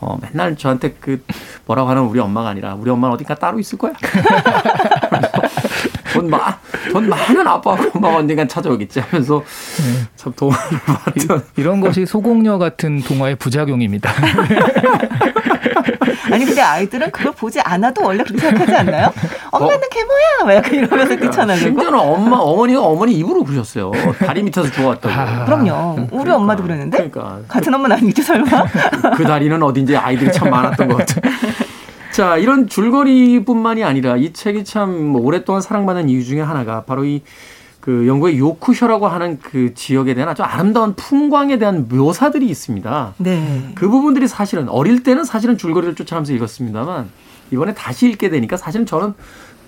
[0.00, 1.24] 어, 맨날 저한테 그
[1.64, 3.94] 뭐라고 하는 우리 엄마가 아니라 우리 엄마는 어딘가 따로 있을 거야.
[6.14, 6.56] 돈, 마,
[6.92, 9.42] 돈 많은 아빠하고 엄마가 언젠간 찾아오겠지 하면서
[10.16, 14.10] 참 동화를 봤던 이런 것이 소공녀 같은 동화의 부작용입니다.
[16.32, 19.12] 아니 근데 아이들은 그걸 보지 않아도 원래 그렇게 생각하지 않나요?
[19.50, 20.44] 엄마는 개모야!
[20.46, 21.58] 막 약간 이러면서 뛰쳐나가고.
[21.60, 23.92] 심지어는 엄마 어머니가 어머니 입으로 그러셨어요.
[24.18, 25.14] 다리 밑에서 주워왔다고.
[25.14, 25.44] 아.
[25.44, 26.08] 그럼요.
[26.10, 26.96] 우리 엄마도 그랬는데.
[27.10, 28.64] 그러니까 같은 엄마는 아니겠지 설마?
[29.16, 31.32] 그 다리는 어딘지 아이들이 참 많았던 것 같아요.
[32.14, 37.22] 자, 이런 줄거리뿐만이 아니라 이 책이 참뭐 오랫동안 사랑받는 이유 중에 하나가 바로 이
[37.84, 43.12] 그 영국의 요크셔라고 하는 그 지역에 대한 아주 아름다운 풍광에 대한 묘사들이 있습니다.
[43.18, 43.72] 네.
[43.74, 47.10] 그 부분들이 사실은 어릴 때는 사실은 줄거리를 쫓아가면서 읽었습니다만
[47.50, 49.12] 이번에 다시 읽게 되니까 사실은 저는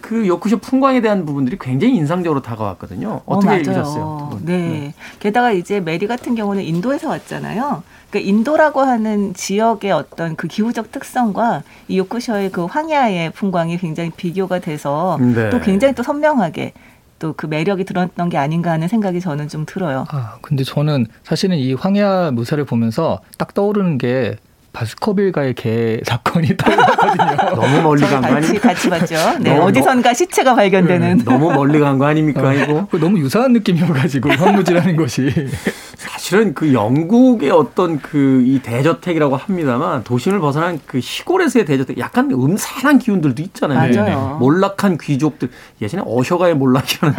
[0.06, 3.22] 그 요크셔 풍광에 대한 부분들이 굉장히 인상적으로 다가왔거든요.
[3.26, 3.60] 어떻게 맞아요.
[3.60, 4.28] 읽으셨어요?
[4.30, 4.46] 두 분?
[4.46, 4.94] 네.
[5.18, 7.82] 게다가 이제 메리 같은 경우는 인도에서 왔잖아요.
[8.08, 14.60] 그러니까 인도라고 하는 지역의 어떤 그 기후적 특성과 이 요크셔의 그 황야의 풍광이 굉장히 비교가
[14.60, 15.50] 돼서 네.
[15.50, 16.72] 또 굉장히 또 선명하게
[17.18, 20.04] 또그 매력이 드러났던 게 아닌가 하는 생각이 저는 좀 들어요.
[20.10, 24.36] 아, 근데 저는 사실은 이 황야 묘사를 보면서 딱 떠오르는 게
[24.80, 27.36] 바스커빌가의 개 사건이 떠오르거든요.
[27.56, 28.68] 너무 멀리 간 거 아닙니까?
[28.68, 29.14] 같이 봤죠.
[29.40, 31.22] 네, 너무- 어디선가 시체가 발견되는.
[31.24, 32.86] 너무 멀리 간 거 아닙니까 이거?
[32.90, 35.30] 그 너무 유사한 느낌이어가지고 황무지라는 것이
[35.96, 42.98] 사실은 그 영국의 어떤 그 이 대저택이라고 합니다만 도심을 벗어난 그 시골에서의 대저택 약간 음산한
[42.98, 43.94] 기운들도 있잖아요.
[43.96, 44.36] 맞아요.
[44.40, 45.48] 몰락한 귀족들
[45.80, 47.16] 예전에 어셔가의 몰락이라는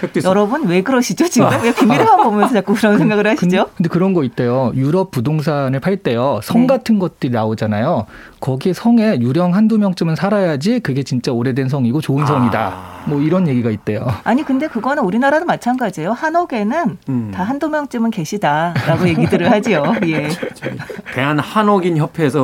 [0.00, 0.30] 책도 있어요.
[0.30, 1.48] 여러분 왜 그러시죠 지금?
[1.62, 3.66] 왜 비밀의 화원 보면서 자꾸 그런 생각을 근- 하시죠?
[3.76, 4.72] 근데 그런 거 있대요.
[4.74, 6.40] 유럽 부동산을 팔 때요.
[6.42, 6.66] 성 네.
[6.88, 8.06] 같은 것들이 나오잖아요.
[8.40, 12.26] 거기에 성에 유령 한두 명쯤은 살아야지 그게 진짜 오래된 성이고 좋은 아.
[12.26, 12.74] 성이다.
[13.06, 14.06] 뭐 이런 얘기가 있대요.
[14.24, 16.12] 아니 근데 그거는 우리나라도 마찬가지예요.
[16.12, 17.30] 한옥에는 음.
[17.34, 19.94] 다 한두 명쯤은 계시다라고 얘기들을 하지요.
[20.06, 20.28] 예.
[21.14, 22.42] 대한 한옥인 협회에서.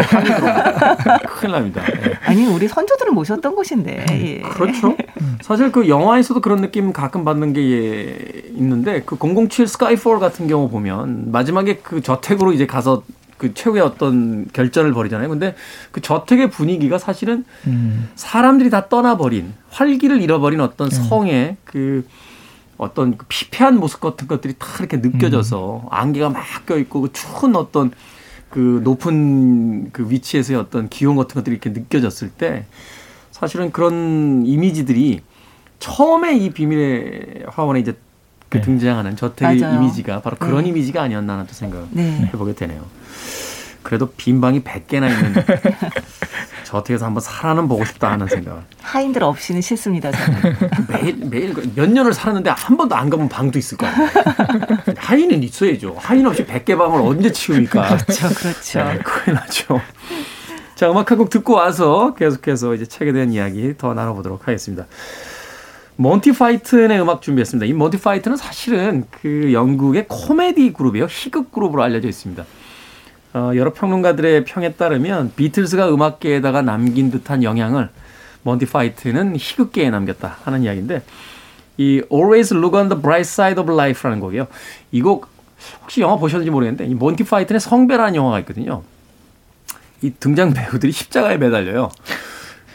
[1.26, 1.82] 큰일 납니다.
[1.82, 2.12] 예.
[2.24, 4.06] 아니 우리 선조들을 모셨던 곳인데.
[4.10, 4.40] 예.
[4.40, 4.96] 그렇죠.
[5.42, 8.16] 사실 그 영화에서도 그런 느낌 가끔 받는 게 예,
[8.54, 13.02] 있는데 그 007 스카이폴 같은 경우 보면 마지막에 그 저택으로 이제 가서
[13.36, 15.28] 그 최후의 어떤 결전을 벌이잖아요.
[15.28, 15.54] 근데
[15.90, 18.08] 그 저택의 분위기가 사실은 음.
[18.14, 22.06] 사람들이 다 떠나버린 활기를 잃어버린 어떤 성의 그
[22.76, 27.92] 어떤 그 피폐한 모습 같은 것들이 다 이렇게 느껴져서 안개가 막 껴있고 그 추운 어떤
[28.50, 32.66] 그 높은 그 위치에서의 어떤 기온 같은 것들이 이렇게 느껴졌을 때
[33.30, 35.22] 사실은 그런 이미지들이
[35.80, 37.96] 처음에 이 비밀의 화원에 이제
[38.54, 38.62] 그 네.
[38.62, 39.76] 등장하는 저택의 맞아요.
[39.80, 40.68] 이미지가 바로 그런 네.
[40.68, 42.30] 이미지가 아니었나 하는 또 생각을 네.
[42.32, 42.82] 해보게 되네요.
[43.82, 45.34] 그래도 빈 방이 100개나 있는
[46.64, 48.62] 저택에서 한번 살아는 보고 싶다 하는 생각.
[48.80, 50.10] 하인들 없이는 싫습니다.
[50.12, 50.56] 저는.
[50.88, 53.92] 매일 매일 몇 년을 살았는데 한 번도 안 가본 방도 있을 거야.
[54.96, 55.96] 하인은 있어야죠.
[55.98, 57.96] 하인 없이 100개 방을 언제 치웁니까?
[57.96, 58.78] 그렇죠, 그렇죠.
[58.84, 59.80] 네, 큰일 나죠.
[60.76, 64.86] 자, 음악 한 곡 듣고 와서 계속해서 이제 책에 대한 이야기 더 나눠보도록 하겠습니다.
[65.96, 67.66] 몬티 파이튼의 음악 준비했습니다.
[67.66, 71.06] 이 몬티 파이튼은 사실은 그 영국의 코미디 그룹이에요.
[71.08, 72.44] 희극 그룹으로 알려져 있습니다.
[73.34, 77.90] 어, 여러 평론가들의 평에 따르면 비틀즈가 음악계에다가 남긴 듯한 영향을
[78.42, 81.02] 몬티 파이튼은 희극계에 남겼다 하는 이야기인데
[81.78, 84.46] 이 Always Look on the Bright Side of Life라는 곡이에요.
[84.92, 85.28] 이 곡
[85.82, 88.82] 혹시 영화 보셨는지 모르겠는데 이 몬티 파이튼의 성배라는 영화가 있거든요.
[90.02, 91.90] 이 등장 배우들이 십자가에 매달려요.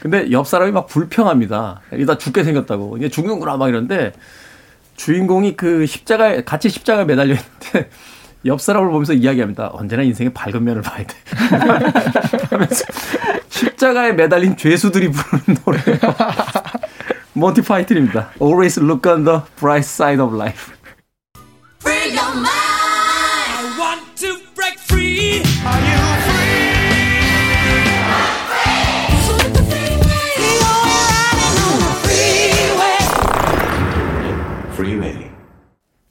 [0.01, 1.81] 근데 옆 사람이 막 불평합니다.
[1.93, 2.97] 이다 죽게 생겼다고.
[2.97, 4.13] 이제 죽는구나 막 이러는데
[4.95, 7.89] 주인공이 그 십자가에 같이 십자가에 매달려 있는데
[8.45, 9.69] 옆 사람을 보면서 이야기합니다.
[9.73, 11.15] 언제나 인생의 밝은 면을 봐야 돼.
[12.49, 12.85] 하면서
[13.49, 15.99] 십자가에 매달린 죄수들이 부르는 노래예요.
[17.33, 18.31] 몬티 파이튼입니다.
[18.41, 20.73] Always look on the bright side of life.
[21.81, 22.49] Free your mind.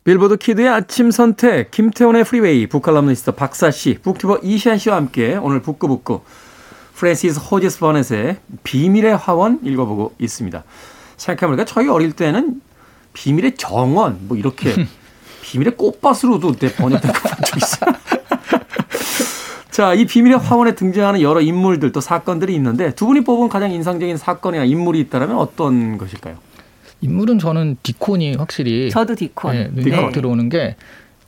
[0.08, 6.22] 빌보드 키드의 아침 선택, 김태훈의 프리웨이, 북칼럼니스트 박사 씨, 북튜버 이시안 씨와 함께 오늘 북구북구
[6.94, 10.64] 프랜시스 호지스 버넷의 비밀의 화원 읽어보고 있습니다.
[11.18, 12.62] 생각해보니까 저희 어릴 때는
[13.12, 14.72] 비밀의 정원, 뭐 이렇게
[15.44, 17.92] 비밀의 꽃밭으로도 번역된 거 본 적 있어요.
[19.70, 24.16] 자, 이 비밀의 화원에 등장하는 여러 인물들 또 사건들이 있는데 두 분이 뽑은 가장 인상적인
[24.16, 26.38] 사건이나 인물이 있다면 어떤 것일까요?
[27.00, 29.52] 인물은 저는 디콘이 확실히 저도 디콘.
[29.52, 30.12] 네, 눈에 네.
[30.12, 30.76] 들어오는 게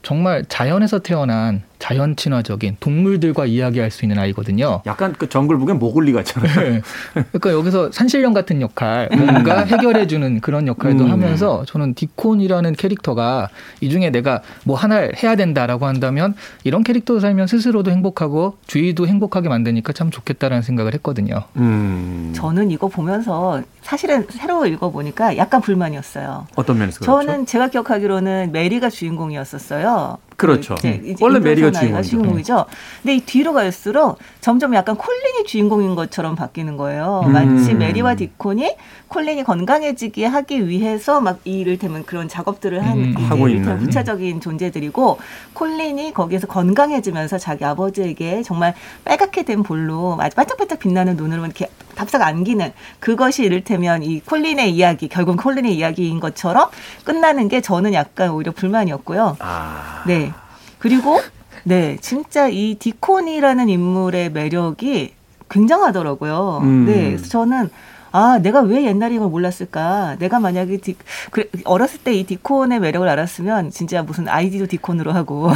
[0.03, 4.83] 정말 자연에서 태어난 자연 친화적인 동물들과 이야기할 수 있는 아이거든요.
[4.87, 6.55] 약간 그 정글북의 모글리 같잖아요.
[6.55, 6.83] 네.
[7.15, 11.11] 그러니까 여기서 산신령 같은 역할, 뭔가 해결해주는 그런 역할도 음.
[11.11, 13.49] 하면서 저는 디콘이라는 캐릭터가
[13.81, 19.49] 이 중에 내가 뭐 하나를 해야 된다라고 한다면 이런 캐릭터 살면 스스로도 행복하고 주위도 행복하게
[19.49, 21.45] 만드니까 참 좋겠다라는 생각을 했거든요.
[21.57, 22.33] 음.
[22.37, 26.47] 저는 이거 보면서 사실은 새로 읽어보니까 약간 불만이었어요.
[26.57, 27.27] 어떤 면에서 그렇죠?
[27.27, 30.19] 저는 제가 기억하기로는 메리가 주인공이었었어요.
[30.41, 30.75] 그렇죠.
[30.83, 32.09] 이제 원래 메리가 주인공이죠.
[32.11, 32.65] 주인공이죠.
[33.03, 37.25] 근데 이 뒤로 갈수록 점점 약간 콜린이 주인공인 것처럼 바뀌는 거예요.
[37.27, 37.33] 음.
[37.33, 38.75] 마치 메리와 디콘이
[39.11, 43.77] 콜린이 건강해지게 하기 위해서 막이 이를테면 그런 작업들을 한 음, 하고 있는.
[43.81, 45.19] 부차적인 존재들이고
[45.53, 48.73] 콜린이 거기에서 건강해지면서 자기 아버지에게 정말
[49.05, 55.09] 빨갛게 된 볼로 아주 반짝반짝 빛나는 눈으로 이렇게 답싹 안기는 그것이 이를테면 이 콜린의 이야기
[55.09, 56.71] 결국 콜린의 이야기인 것처럼
[57.05, 59.37] 끝나는 게 저는 약간 오히려 불만이었고요.
[59.41, 60.05] 아.
[60.07, 60.33] 네.
[60.79, 61.21] 그리고
[61.65, 65.15] 네, 진짜 이 디콘이라는 인물의 매력이
[65.51, 66.61] 굉장하더라고요.
[66.63, 66.87] 음.
[66.87, 67.71] 네, 그래서 저는
[68.13, 70.17] 아, 내가 왜 옛날에 이걸 몰랐을까?
[70.19, 70.97] 내가 만약에 디,
[71.31, 75.51] 그, 어렸을 때 이 디콘의 매력을 알았으면 진짜 무슨 아이디도 디콘으로 하고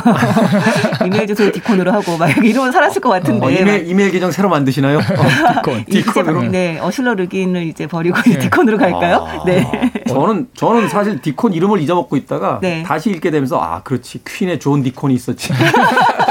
[1.05, 3.45] 이메일 주소도 디콘으로 하고 막 이러면 살았을 것 같은데.
[3.45, 5.01] 어, 이메일, 이메일 계정 새로 만드시나요?
[5.65, 5.85] 디콘.
[5.89, 6.43] 이제 디콘으로?
[6.45, 9.27] 네, 어슐러 르 귄을 이제 버리고 이제 디콘으로 갈까요?
[9.29, 9.45] 아.
[9.45, 9.93] 네.
[10.07, 12.83] 저는 저는 사실 디콘 이름을 잊어먹고 있다가 네.
[12.85, 15.53] 다시 읽게 되면서 아 그렇지 퀸의 존 디콘이 있었지.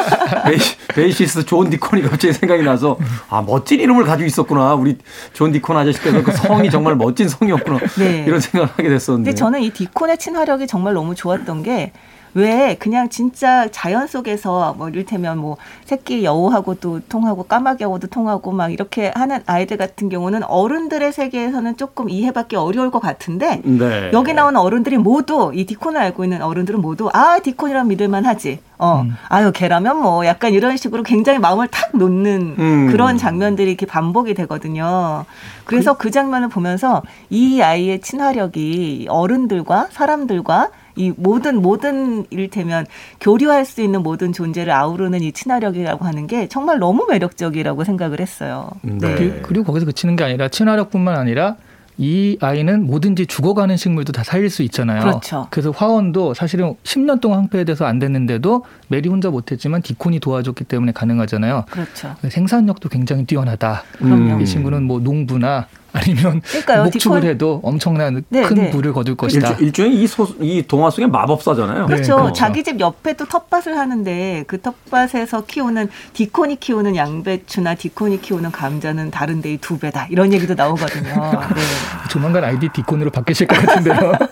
[0.46, 2.98] 베이시, 베이시스트 존 디콘이 갑자기 생각이 나서
[3.30, 4.98] 아 멋진 이름을 가지고 있었구나 우리
[5.34, 8.24] 존 디콘 아저씨께서 그 성이 정말 멋진 성이었구나 네.
[8.28, 9.30] 이런 생각을 하게 됐었는데.
[9.30, 11.92] 근데 저는 이 디콘의 친화력이 정말 너무 좋았던 게
[12.34, 19.12] 왜 그냥 진짜 자연 속에서 뭐 이를테면 뭐 새끼 여우하고도 통하고 까마귀하고도 통하고 막 이렇게
[19.16, 24.12] 하는 아이들 같은 경우는 어른들의 세계에서는 조금 이해받기 어려울 것 같은데 네.
[24.14, 28.60] 여기 나오는 어른들이 모두 이 디콘을 알고 있는 어른들은 모두 아 디콘이란 믿을만 하지.
[28.80, 32.88] 어, 아유 걔라면 뭐 약간 이런 식으로 굉장히 마음을 탁 놓는 음.
[32.92, 35.24] 그런 장면들이 이렇게 반복이 되거든요.
[35.64, 42.86] 그래서 그 장면을 보면서 이 아이의 친화력이 어른들과 사람들과 이 모든 모든 이를테면
[43.20, 48.70] 교류할 수 있는 모든 존재를 아우르는 이 친화력이라고 하는 게 정말 너무 매력적이라고 생각을 했어요.
[48.82, 49.16] 네.
[49.16, 51.56] 그- 그리고 거기서 그치는 게 아니라 친화력뿐만 아니라
[52.00, 55.02] 이 아이는 뭐든지 죽어가는 식물도 다 살릴 수 있잖아요.
[55.02, 55.48] 그렇죠.
[55.56, 61.66] 래서 화원도 사실은 10년 동안 황폐돼서 안 됐는데도 메리 혼자 못했지만 디콘이 도와줬기 때문에 가능하잖아요.
[61.70, 62.16] 그렇죠.
[62.28, 63.84] 생산력도 굉장히 뛰어나다.
[64.00, 64.42] 그럼요.
[64.42, 66.84] 이 친구는 뭐 농부나 아니면 그러니까요.
[66.86, 68.70] 목축을 디콘- 해도 엄청난 네, 큰 네.
[68.72, 69.50] 부를 거둘 것이다.
[69.52, 71.82] 일종, 일종의 이, 소, 이 동화 속의 마법사잖아요.
[71.82, 72.16] 네, 그렇죠.
[72.18, 72.34] 그렇죠.
[72.34, 79.12] 자기 집 옆에 또 텃밭을 하는데 그 텃밭에서 키우는 디콘이 키우는 양배추나 디콘이 키우는 감자는
[79.12, 80.08] 다른 데의 두 배다.
[80.10, 81.14] 이런 얘기도 나오거든요.
[81.56, 81.62] 네.
[82.10, 84.14] 조만간 아이디 디콘으로 바뀌실 것 같은데요.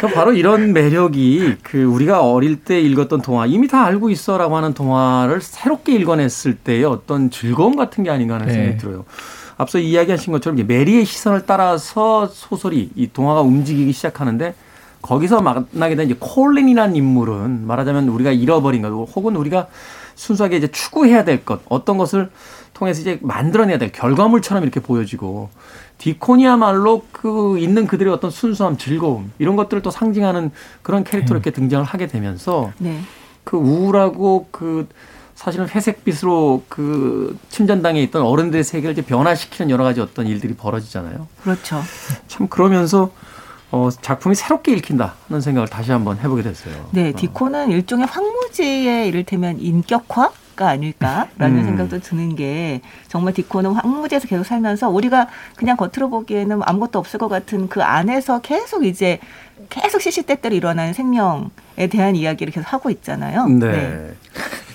[0.00, 4.74] 그 바로 이런 매력이 그 우리가 어릴 때 읽었던 동화 이미 다 알고 있어라고 하는
[4.74, 8.52] 동화를 새롭게 읽어냈을 때의 어떤 즐거움 같은 게 아닌가 하는 네.
[8.52, 9.04] 생각이 들어요.
[9.58, 14.54] 앞서 이야기하신 것처럼 메리의 시선을 따라서 소설이 이 동화가 움직이기 시작하는데
[15.02, 19.68] 거기서 만나게 된 이제 콜린이라는 인물은 말하자면 우리가 잃어버린 것 혹은 우리가
[20.14, 22.30] 순수하게 이제 추구해야 될 것 어떤 것을
[22.74, 25.48] 통해서 이제 만들어내야 될 결과물처럼 이렇게 보여지고
[25.98, 30.50] 디코니야말로 그 있는 그들의 어떤 순수함, 즐거움 이런 것들을 또 상징하는
[30.82, 33.00] 그런 캐릭터로 이렇게 등장을 하게 되면서 네.
[33.44, 34.88] 그 우울하고 그
[35.36, 41.28] 사실은 회색빛으로 그 침전당에 있던 어른들의 세계를 이제 변화시키는 여러 가지 어떤 일들이 벌어지잖아요.
[41.42, 41.82] 그렇죠.
[42.26, 43.12] 참 그러면서
[43.70, 46.88] 어 작품이 새롭게 읽힌다 하는 생각을 다시 한번 해보게 됐어요.
[46.92, 47.12] 네, 어.
[47.14, 50.32] 디코는 일종의 황무지의 이를테면 인격화?
[50.56, 51.64] 가 아닐까라는 음.
[51.64, 57.28] 생각도 드는 게 정말 디코는 황무지에서 계속 살면서 우리가 그냥 겉으로 보기에는 아무것도 없을 것
[57.28, 59.18] 같은 그 안에서 계속 이제
[59.68, 63.46] 계속 시시때때로 일어나는 생명에 대한 이야기를 계속 하고 있잖아요.
[63.48, 64.14] 네.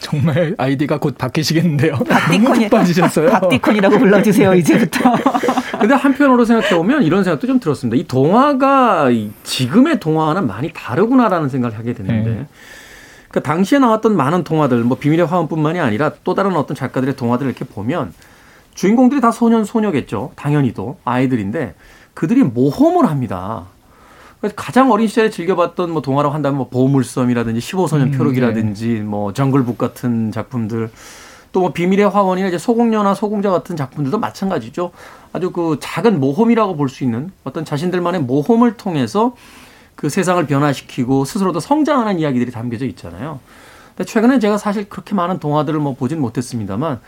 [0.01, 1.93] 정말 아이디가 곧 바뀌시겠는데요.
[1.97, 3.29] 박디콘이 푹 빠지셨어요.
[3.29, 5.15] 박디콘이라고 불러주세요 이제부터.
[5.79, 8.01] 근데 한편으로 생각해 보면 이런 생각도 좀 들었습니다.
[8.01, 12.29] 이 동화가 이 지금의 동화와는 많이 다르구나라는 생각을 하게 됐는데.
[12.29, 12.45] 네.
[13.29, 17.63] 그 당시에 나왔던 많은 동화들, 뭐 비밀의 화원뿐만이 아니라 또 다른 어떤 작가들의 동화들을 이렇게
[17.63, 18.13] 보면
[18.73, 20.31] 주인공들이 다 소년 소녀겠죠.
[20.35, 21.75] 당연히도 아이들인데
[22.13, 23.67] 그들이 모험을 합니다.
[24.41, 29.77] 그래서 가장 어린 시절에 즐겨봤던 뭐 동화라고 한다면 뭐 보물섬이라든지 15소년 음, 표록이라든지 뭐 정글북
[29.77, 30.91] 같은 작품들
[31.53, 34.91] 또 뭐 비밀의 화원이나 이제 소공녀나 소공자 같은 작품들도 마찬가지죠.
[35.33, 39.35] 아주 그 작은 모험이라고 볼 수 있는 어떤 자신들만의 모험을 통해서
[39.95, 43.39] 그 세상을 변화시키고 스스로도 성장하는 이야기들이 담겨져 있잖아요.
[43.95, 46.99] 근데 최근에 제가 사실 그렇게 많은 동화들을 뭐 보진 못했습니다만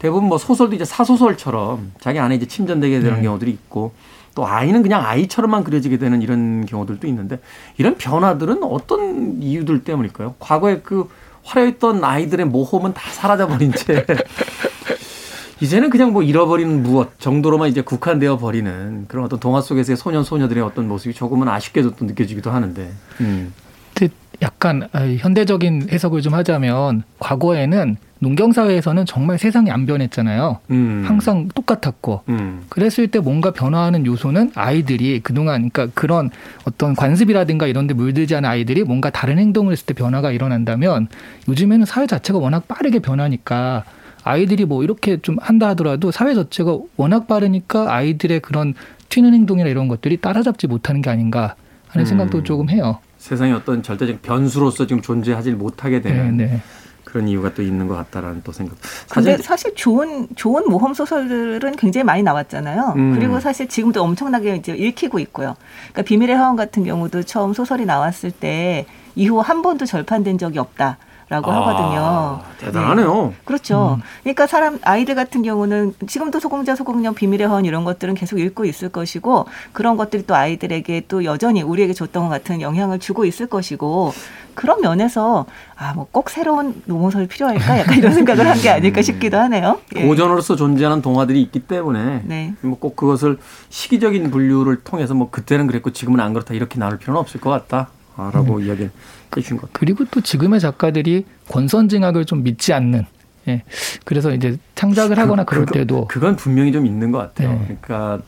[0.00, 3.22] 대부분 뭐 소설도 이제 사소설처럼 자기 안에 이제 침전되게 되는 네.
[3.22, 3.92] 경우들이 있고
[4.36, 7.40] 또 아이는 그냥 아이처럼만 그려지게 되는 이런 경우들도 있는데
[7.78, 10.34] 이런 변화들은 어떤 이유들 때문일까요?
[10.38, 11.08] 과거에 그
[11.42, 14.04] 화려했던 아이들의 모험은 다 사라져버린 채
[15.60, 20.62] 이제는 그냥 뭐 잃어버리는 무엇 정도로만 이제 국한되어 버리는 그런 어떤 동화 속에서의 소년 소녀들의
[20.62, 22.92] 어떤 모습이 조금은 아쉽게도 또 느껴지기도 하는데.
[23.22, 23.54] 음.
[23.94, 24.12] 근데
[24.42, 30.58] 약간 아, 현대적인 해석을 좀 하자면 과거에는 농경 사회에서는 정말 세상이 안 변했잖아요.
[30.70, 31.04] 음.
[31.06, 32.62] 항상 똑같았고 음.
[32.68, 36.30] 그랬을 때 뭔가 변화하는 요소는 아이들이 그동안 그러니까 그런
[36.64, 41.08] 어떤 관습이라든가 이런 데 물들지 않은 아이들이 뭔가 다른 행동을 했을 때 변화가 일어난다면
[41.48, 43.84] 요즘에는 사회 자체가 워낙 빠르게 변하니까
[44.24, 48.74] 아이들이 뭐 이렇게 좀 한다 하더라도 사회 자체가 워낙 빠르니까 아이들의 그런
[49.08, 51.54] 튀는 행동이나 이런 것들이 따라잡지 못하는 게 아닌가
[51.88, 52.06] 하는 음.
[52.06, 52.98] 생각도 조금 해요.
[53.18, 56.60] 세상의 어떤 절대적 변수로서 지금 존재하지 못하게 네, 되는 네.
[57.06, 58.76] 그런 이유가 또 있는 것 같다라는 또 생각.
[59.06, 62.94] 사실 사실 좋은 좋은 모험 소설들은 굉장히 많이 나왔잖아요.
[62.96, 63.14] 음.
[63.14, 65.54] 그리고 사실 지금도 엄청나게 이제 읽히고 있고요.
[65.92, 70.98] 그러니까 비밀의 화원 같은 경우도 처음 소설이 나왔을 때 이후 한 번도 절판된 적이 없다.
[71.28, 71.98] 라고 하거든요.
[72.00, 73.34] 아, 대단하네요.
[73.44, 73.98] 그렇죠.
[74.22, 78.90] 그러니까 사람 아이들 같은 경우는 지금도 소공자 소공녀 비밀의 화원 이런 것들은 계속 읽고 있을
[78.90, 84.12] 것이고 그런 것들이 또 아이들에게 또 여전히 우리에게 줬던 것 같은 영향을 주고 있을 것이고
[84.54, 85.46] 그런 면에서
[85.76, 89.80] 아 뭐 꼭 새로운 노모설이 필요할까 약간 이런 생각을 한 게 아닐까 싶기도 하네요.
[89.96, 90.06] 예.
[90.06, 92.54] 고전으로서 존재하는 동화들이 있기 때문에 네.
[92.62, 97.40] 뭐꼭 그것을 시기적인 분류를 통해서 뭐 그때는 그랬고 지금은 안 그렇다 이렇게 나눌 필요는 없을
[97.40, 98.92] 것 같다라고 이야기를
[99.36, 99.70] 해주신 것.
[99.72, 103.06] 그리고 또 지금의 작가들이 권선징악을 좀 믿지 않는
[103.48, 103.62] 예.
[104.04, 107.52] 그래서 이제 창작을 하거나 그럴 그거- 때도 그건 분명히 좀 있는 것 같아요.
[107.52, 107.76] 네.
[107.80, 108.20] 그러니까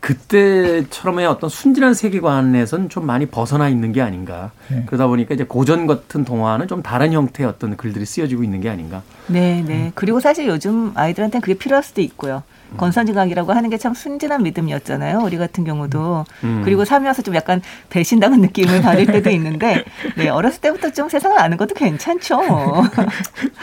[0.00, 4.52] 그때처럼의 어떤 순진한 세계관에선 좀 많이 벗어나 있는 게 아닌가.
[4.68, 4.84] 네.
[4.86, 9.02] 그러다 보니까 이제 고전 같은 동화는 좀 다른 형태의 어떤 글들이 쓰여지고 있는 게 아닌가.
[9.26, 9.90] 네, 네.
[9.96, 12.42] 그리고 사실 요즘 아이들한테는 그게 필요할 수도 있고요.
[12.76, 15.20] 권선징악이라고 하는 게 참 순진한 믿음이었잖아요.
[15.22, 16.24] 우리 같은 경우도.
[16.42, 16.62] 음.
[16.64, 19.84] 그리고 살면서 좀 약간 배신당한 느낌을 받을 때도 있는데,
[20.16, 22.40] 네, 어렸을 때부터 좀 세상을 아는 것도 괜찮죠.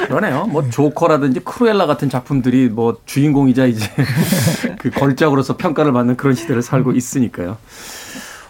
[0.07, 0.45] 그러네요.
[0.45, 3.85] 뭐 조커라든지 크루엘라 같은 작품들이 뭐 주인공이자 이제
[4.79, 7.57] 그 걸작으로서 평가를 받는 그런 시대를 살고 있으니까요.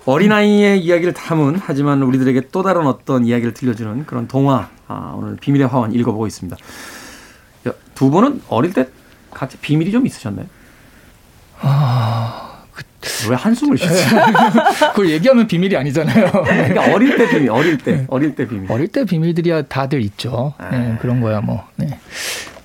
[0.06, 5.68] 어린아이의 이야기를 담은 하지만 우리들에게 또 다른 어떤 이야기를 들려주는 그런 동화 아, 오늘 비밀의
[5.68, 6.56] 화원 읽어보고 있습니다.
[7.68, 8.88] 야, 두 분은 어릴 때
[9.36, 10.48] 각자 비밀이 좀 있으셨나요?
[13.30, 13.94] 왜 한숨을 쉬지?
[14.92, 16.32] 그걸 얘기하면 비밀이 아니잖아요.
[16.32, 18.72] 그러니까 어릴 때 비밀, 어릴 때, 어릴 때 비밀.
[18.72, 20.54] 어릴 때 비밀들이야 다들 있죠.
[20.58, 20.70] 아.
[20.70, 21.64] 네, 그런 거야 뭐.
[21.76, 22.00] 네.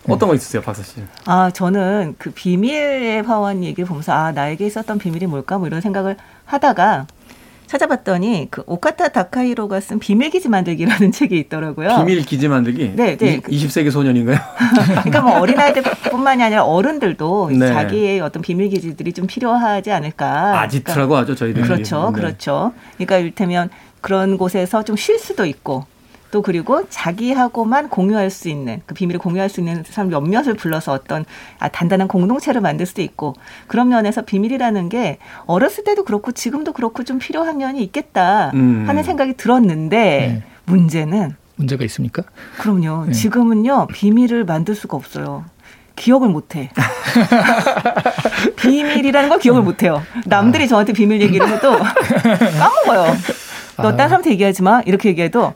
[0.09, 1.03] 어떤 거 있으세요, 박사 씨?
[1.27, 5.59] 아, 저는 그 비밀의 화원 얘기를 보면서, 아, 나에게 있었던 비밀이 뭘까?
[5.59, 6.16] 뭐 이런 생각을
[6.47, 7.07] 하다가
[7.71, 11.99] 찾아봤더니 그 오카타 다카이로가 쓴 비밀 기지 만들기라는 책이 있더라고요.
[11.99, 12.95] 비밀 기지 만들기?
[12.97, 13.41] 네, 네.
[13.49, 14.39] 이- 20 세기 소년인가요?
[15.05, 17.68] 그러니까 뭐 어린아이들뿐만이 아니라 어른들도 네.
[17.68, 20.61] 자기의 어떤 비밀 기지들이 좀 필요하지 않을까.
[20.62, 21.62] 아지트라고 하죠, 저희들이.
[21.62, 22.21] 그러니까 그렇죠, 네.
[22.21, 22.73] 그렇죠.
[22.97, 25.85] 그러니까 이를테면 그런 곳에서 좀 쉴 수도 있고.
[26.31, 31.24] 또 그리고 자기하고만 공유할 수 있는 그 비밀을 공유할 수 있는 사람 몇몇을 불러서 어떤
[31.59, 33.35] 아, 단단한 공동체를 만들 수도 있고
[33.66, 38.85] 그런 면에서 비밀이라는 게 어렸을 때도 그렇고 지금도 그렇고 좀 필요한 면이 있겠다 음.
[38.87, 40.43] 하는 생각이 들었는데 네.
[40.66, 42.22] 문제는 문제가 있습니까?
[42.59, 43.07] 그럼요.
[43.07, 43.12] 네.
[43.12, 45.45] 지금은요 비밀을 만들 수가 없어요.
[45.97, 46.70] 기억을 못해.
[48.57, 50.03] 비밀이라는 걸 기억을 못해요.
[50.24, 51.76] 남들이 저한테 비밀 얘기를 해도
[52.59, 53.14] 까먹어요.
[53.76, 53.97] 너 아.
[53.97, 54.81] 딴 사람한테 얘기하지 마.
[54.87, 55.53] 이렇게 얘기해도 야,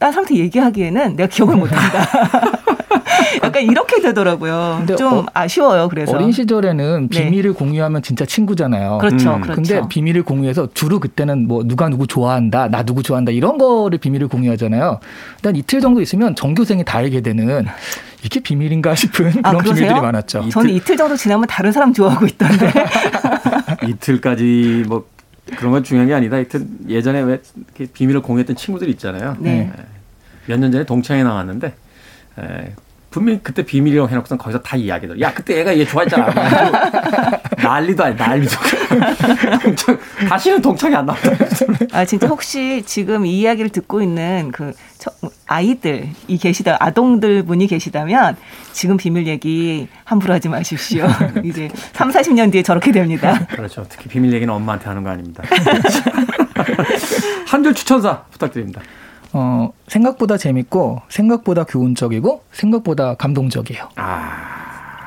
[0.00, 2.08] 딴 사람한테 얘기하기에는 내가 기억을 못한다.
[3.44, 4.84] 약간 이렇게 되더라고요.
[4.98, 5.88] 좀 어- 아쉬워요.
[5.88, 7.24] 그래서 어린 시절에는 네.
[7.24, 8.98] 비밀을 공유하면 진짜 친구잖아요.
[8.98, 9.40] 그렇죠, 음.
[9.42, 9.56] 그렇죠.
[9.62, 14.28] 근데 비밀을 공유해서 주로 그때는 뭐 누가 누구 좋아한다, 나 누구 좋아한다 이런 거를 비밀을
[14.28, 15.00] 공유하잖아요.
[15.36, 17.66] 일단 이틀 정도 있으면 전교생이 다 알게 되는
[18.24, 19.74] 이게 비밀인가 싶은 아, 그런 그러세요?
[19.74, 20.48] 비밀들이 많았죠.
[20.48, 22.72] 저는 이틀 정도 지나면 다른 사람 좋아하고 있던데.
[23.86, 25.04] 이틀까지 뭐
[25.56, 26.36] 그런 건 중요한 게 아니다.
[26.36, 27.40] 하여튼 예전에 왜
[27.92, 29.36] 비밀을 공유했던 친구들 있잖아요.
[29.40, 29.70] 네.
[30.46, 31.74] 몇 년 전에 동창회 나왔는데
[32.38, 32.72] 에,
[33.10, 35.20] 분명히 그때 비밀이라고 해놓고선 거기서 다 이야기들.
[35.20, 37.40] 야, 그때 얘가 얘 좋아했잖아.
[37.60, 38.56] 난리도 아니, 난리도.
[39.62, 39.98] 동창,
[40.28, 41.30] 다시는 동창이 안 나왔다.
[41.92, 45.10] 아 진짜 혹시 지금 이 이야기를 듣고 있는 그 저-
[45.46, 48.36] 아이들 이 계시다 아동들 분이 계시다면
[48.72, 51.06] 지금 비밀 얘기 함부로 하지 마십시오.
[51.44, 53.44] 이제 3, 40년 뒤에 저렇게 됩니다.
[53.50, 53.84] 그렇죠.
[53.88, 55.42] 특히 비밀 얘기는 엄마한테 하는 거 아닙니다.
[57.48, 58.80] 한줄 추천사 부탁드립니다.
[59.32, 63.88] 어, 생각보다 재밌고 생각보다 교훈적이고 생각보다 감동적이에요.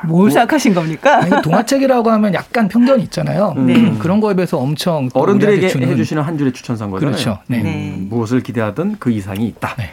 [0.05, 1.17] 뭘 생각하신 겁니까?
[1.23, 3.53] 아니, 동화책이라고 하면 약간 편견이 있잖아요.
[3.55, 3.75] 네.
[3.75, 7.11] 음, 그런 거에 비해서 엄청 또 어른들에게 주는 해주시는 한 줄의 추천사인 거잖아요.
[7.13, 7.39] 그렇죠.
[7.47, 7.59] 네.
[7.61, 7.95] 네.
[7.97, 9.75] 음, 무엇을 기대하든 그 이상이 있다.
[9.77, 9.91] 네.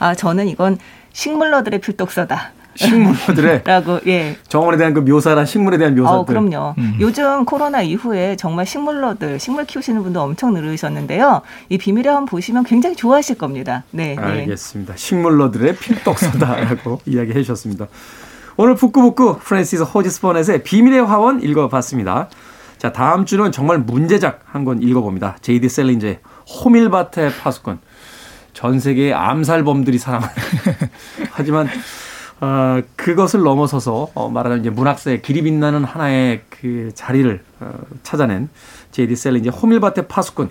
[0.00, 0.78] 아 저는 이건
[1.12, 2.50] 식물러들의 필독서다.
[2.74, 4.36] 식물들의 라고 예.
[4.48, 6.18] 정원에 대한 그 묘사란 식물에 대한 묘사들.
[6.18, 6.74] 어, 그럼요.
[6.78, 6.96] 음.
[7.00, 11.42] 요즘 코로나 이후에 정말 식물러들, 식물 키우시는 분들 엄청 늘으셨는데요.
[11.68, 13.84] 이 비밀의 화원 보시면 굉장히 좋아하실 겁니다.
[13.90, 14.14] 네.
[14.14, 14.22] 네.
[14.22, 14.94] 알겠습니다.
[14.96, 17.86] 식물러들의 필독서다라고 이야기해 주셨습니다.
[18.56, 22.28] 오늘 북구북구 프랜시스 호지스 버넷의 비밀의 화원 읽어봤습니다.
[22.78, 25.36] 자 다음 주는 정말 문제작 한 권 읽어봅니다.
[25.40, 25.68] J.D.
[25.68, 26.18] 샐린저의
[26.64, 27.78] 호밀밭의 파수꾼.
[28.52, 30.34] 전 세계의 암살범들이 사랑하는.
[31.32, 31.68] 하지만
[32.42, 37.72] 어, 그것을 넘어서서 어, 말하자면 이제 문학사에 길이 빛나는 하나의 그 자리를 어,
[38.02, 38.48] 찾아낸
[38.90, 39.14] J.D.
[39.14, 40.50] 샐린저의 호밀밭의 파수꾼.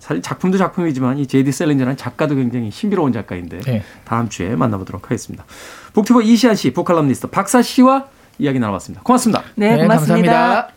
[0.00, 1.52] 사실 작품도 작품이지만 이 J.D.
[1.52, 3.82] 샐린저는 작가도 굉장히 신비로운 작가인데 네.
[4.04, 5.44] 다음 주에 만나보도록 하겠습니다.
[5.92, 8.06] 북튜버 이시안 씨, 북칼럼니스트 박사 씨와
[8.38, 9.02] 이야기 나눠봤습니다.
[9.04, 9.42] 고맙습니다.
[9.54, 10.32] 네, 고맙습니다.
[10.32, 10.68] 감사합니다.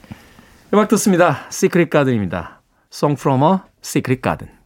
[0.74, 1.40] 음악 듣습니다.
[1.50, 2.62] 시크릿 가든입니다.
[2.92, 4.61] Song from a Secret Garden.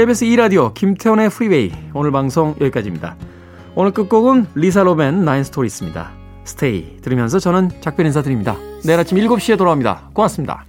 [0.00, 3.16] KBS 2라디오 김태훈의 프리웨이 오늘 방송 여기까지입니다.
[3.74, 6.12] 오늘 끝곡은 리사 로브 앤 나인 스토리스입니다.
[6.44, 8.56] Stay 들으면서 저는 작별 인사드립니다.
[8.82, 10.08] 내일 아침 7시에 돌아옵니다.
[10.14, 10.64] 고맙습니다.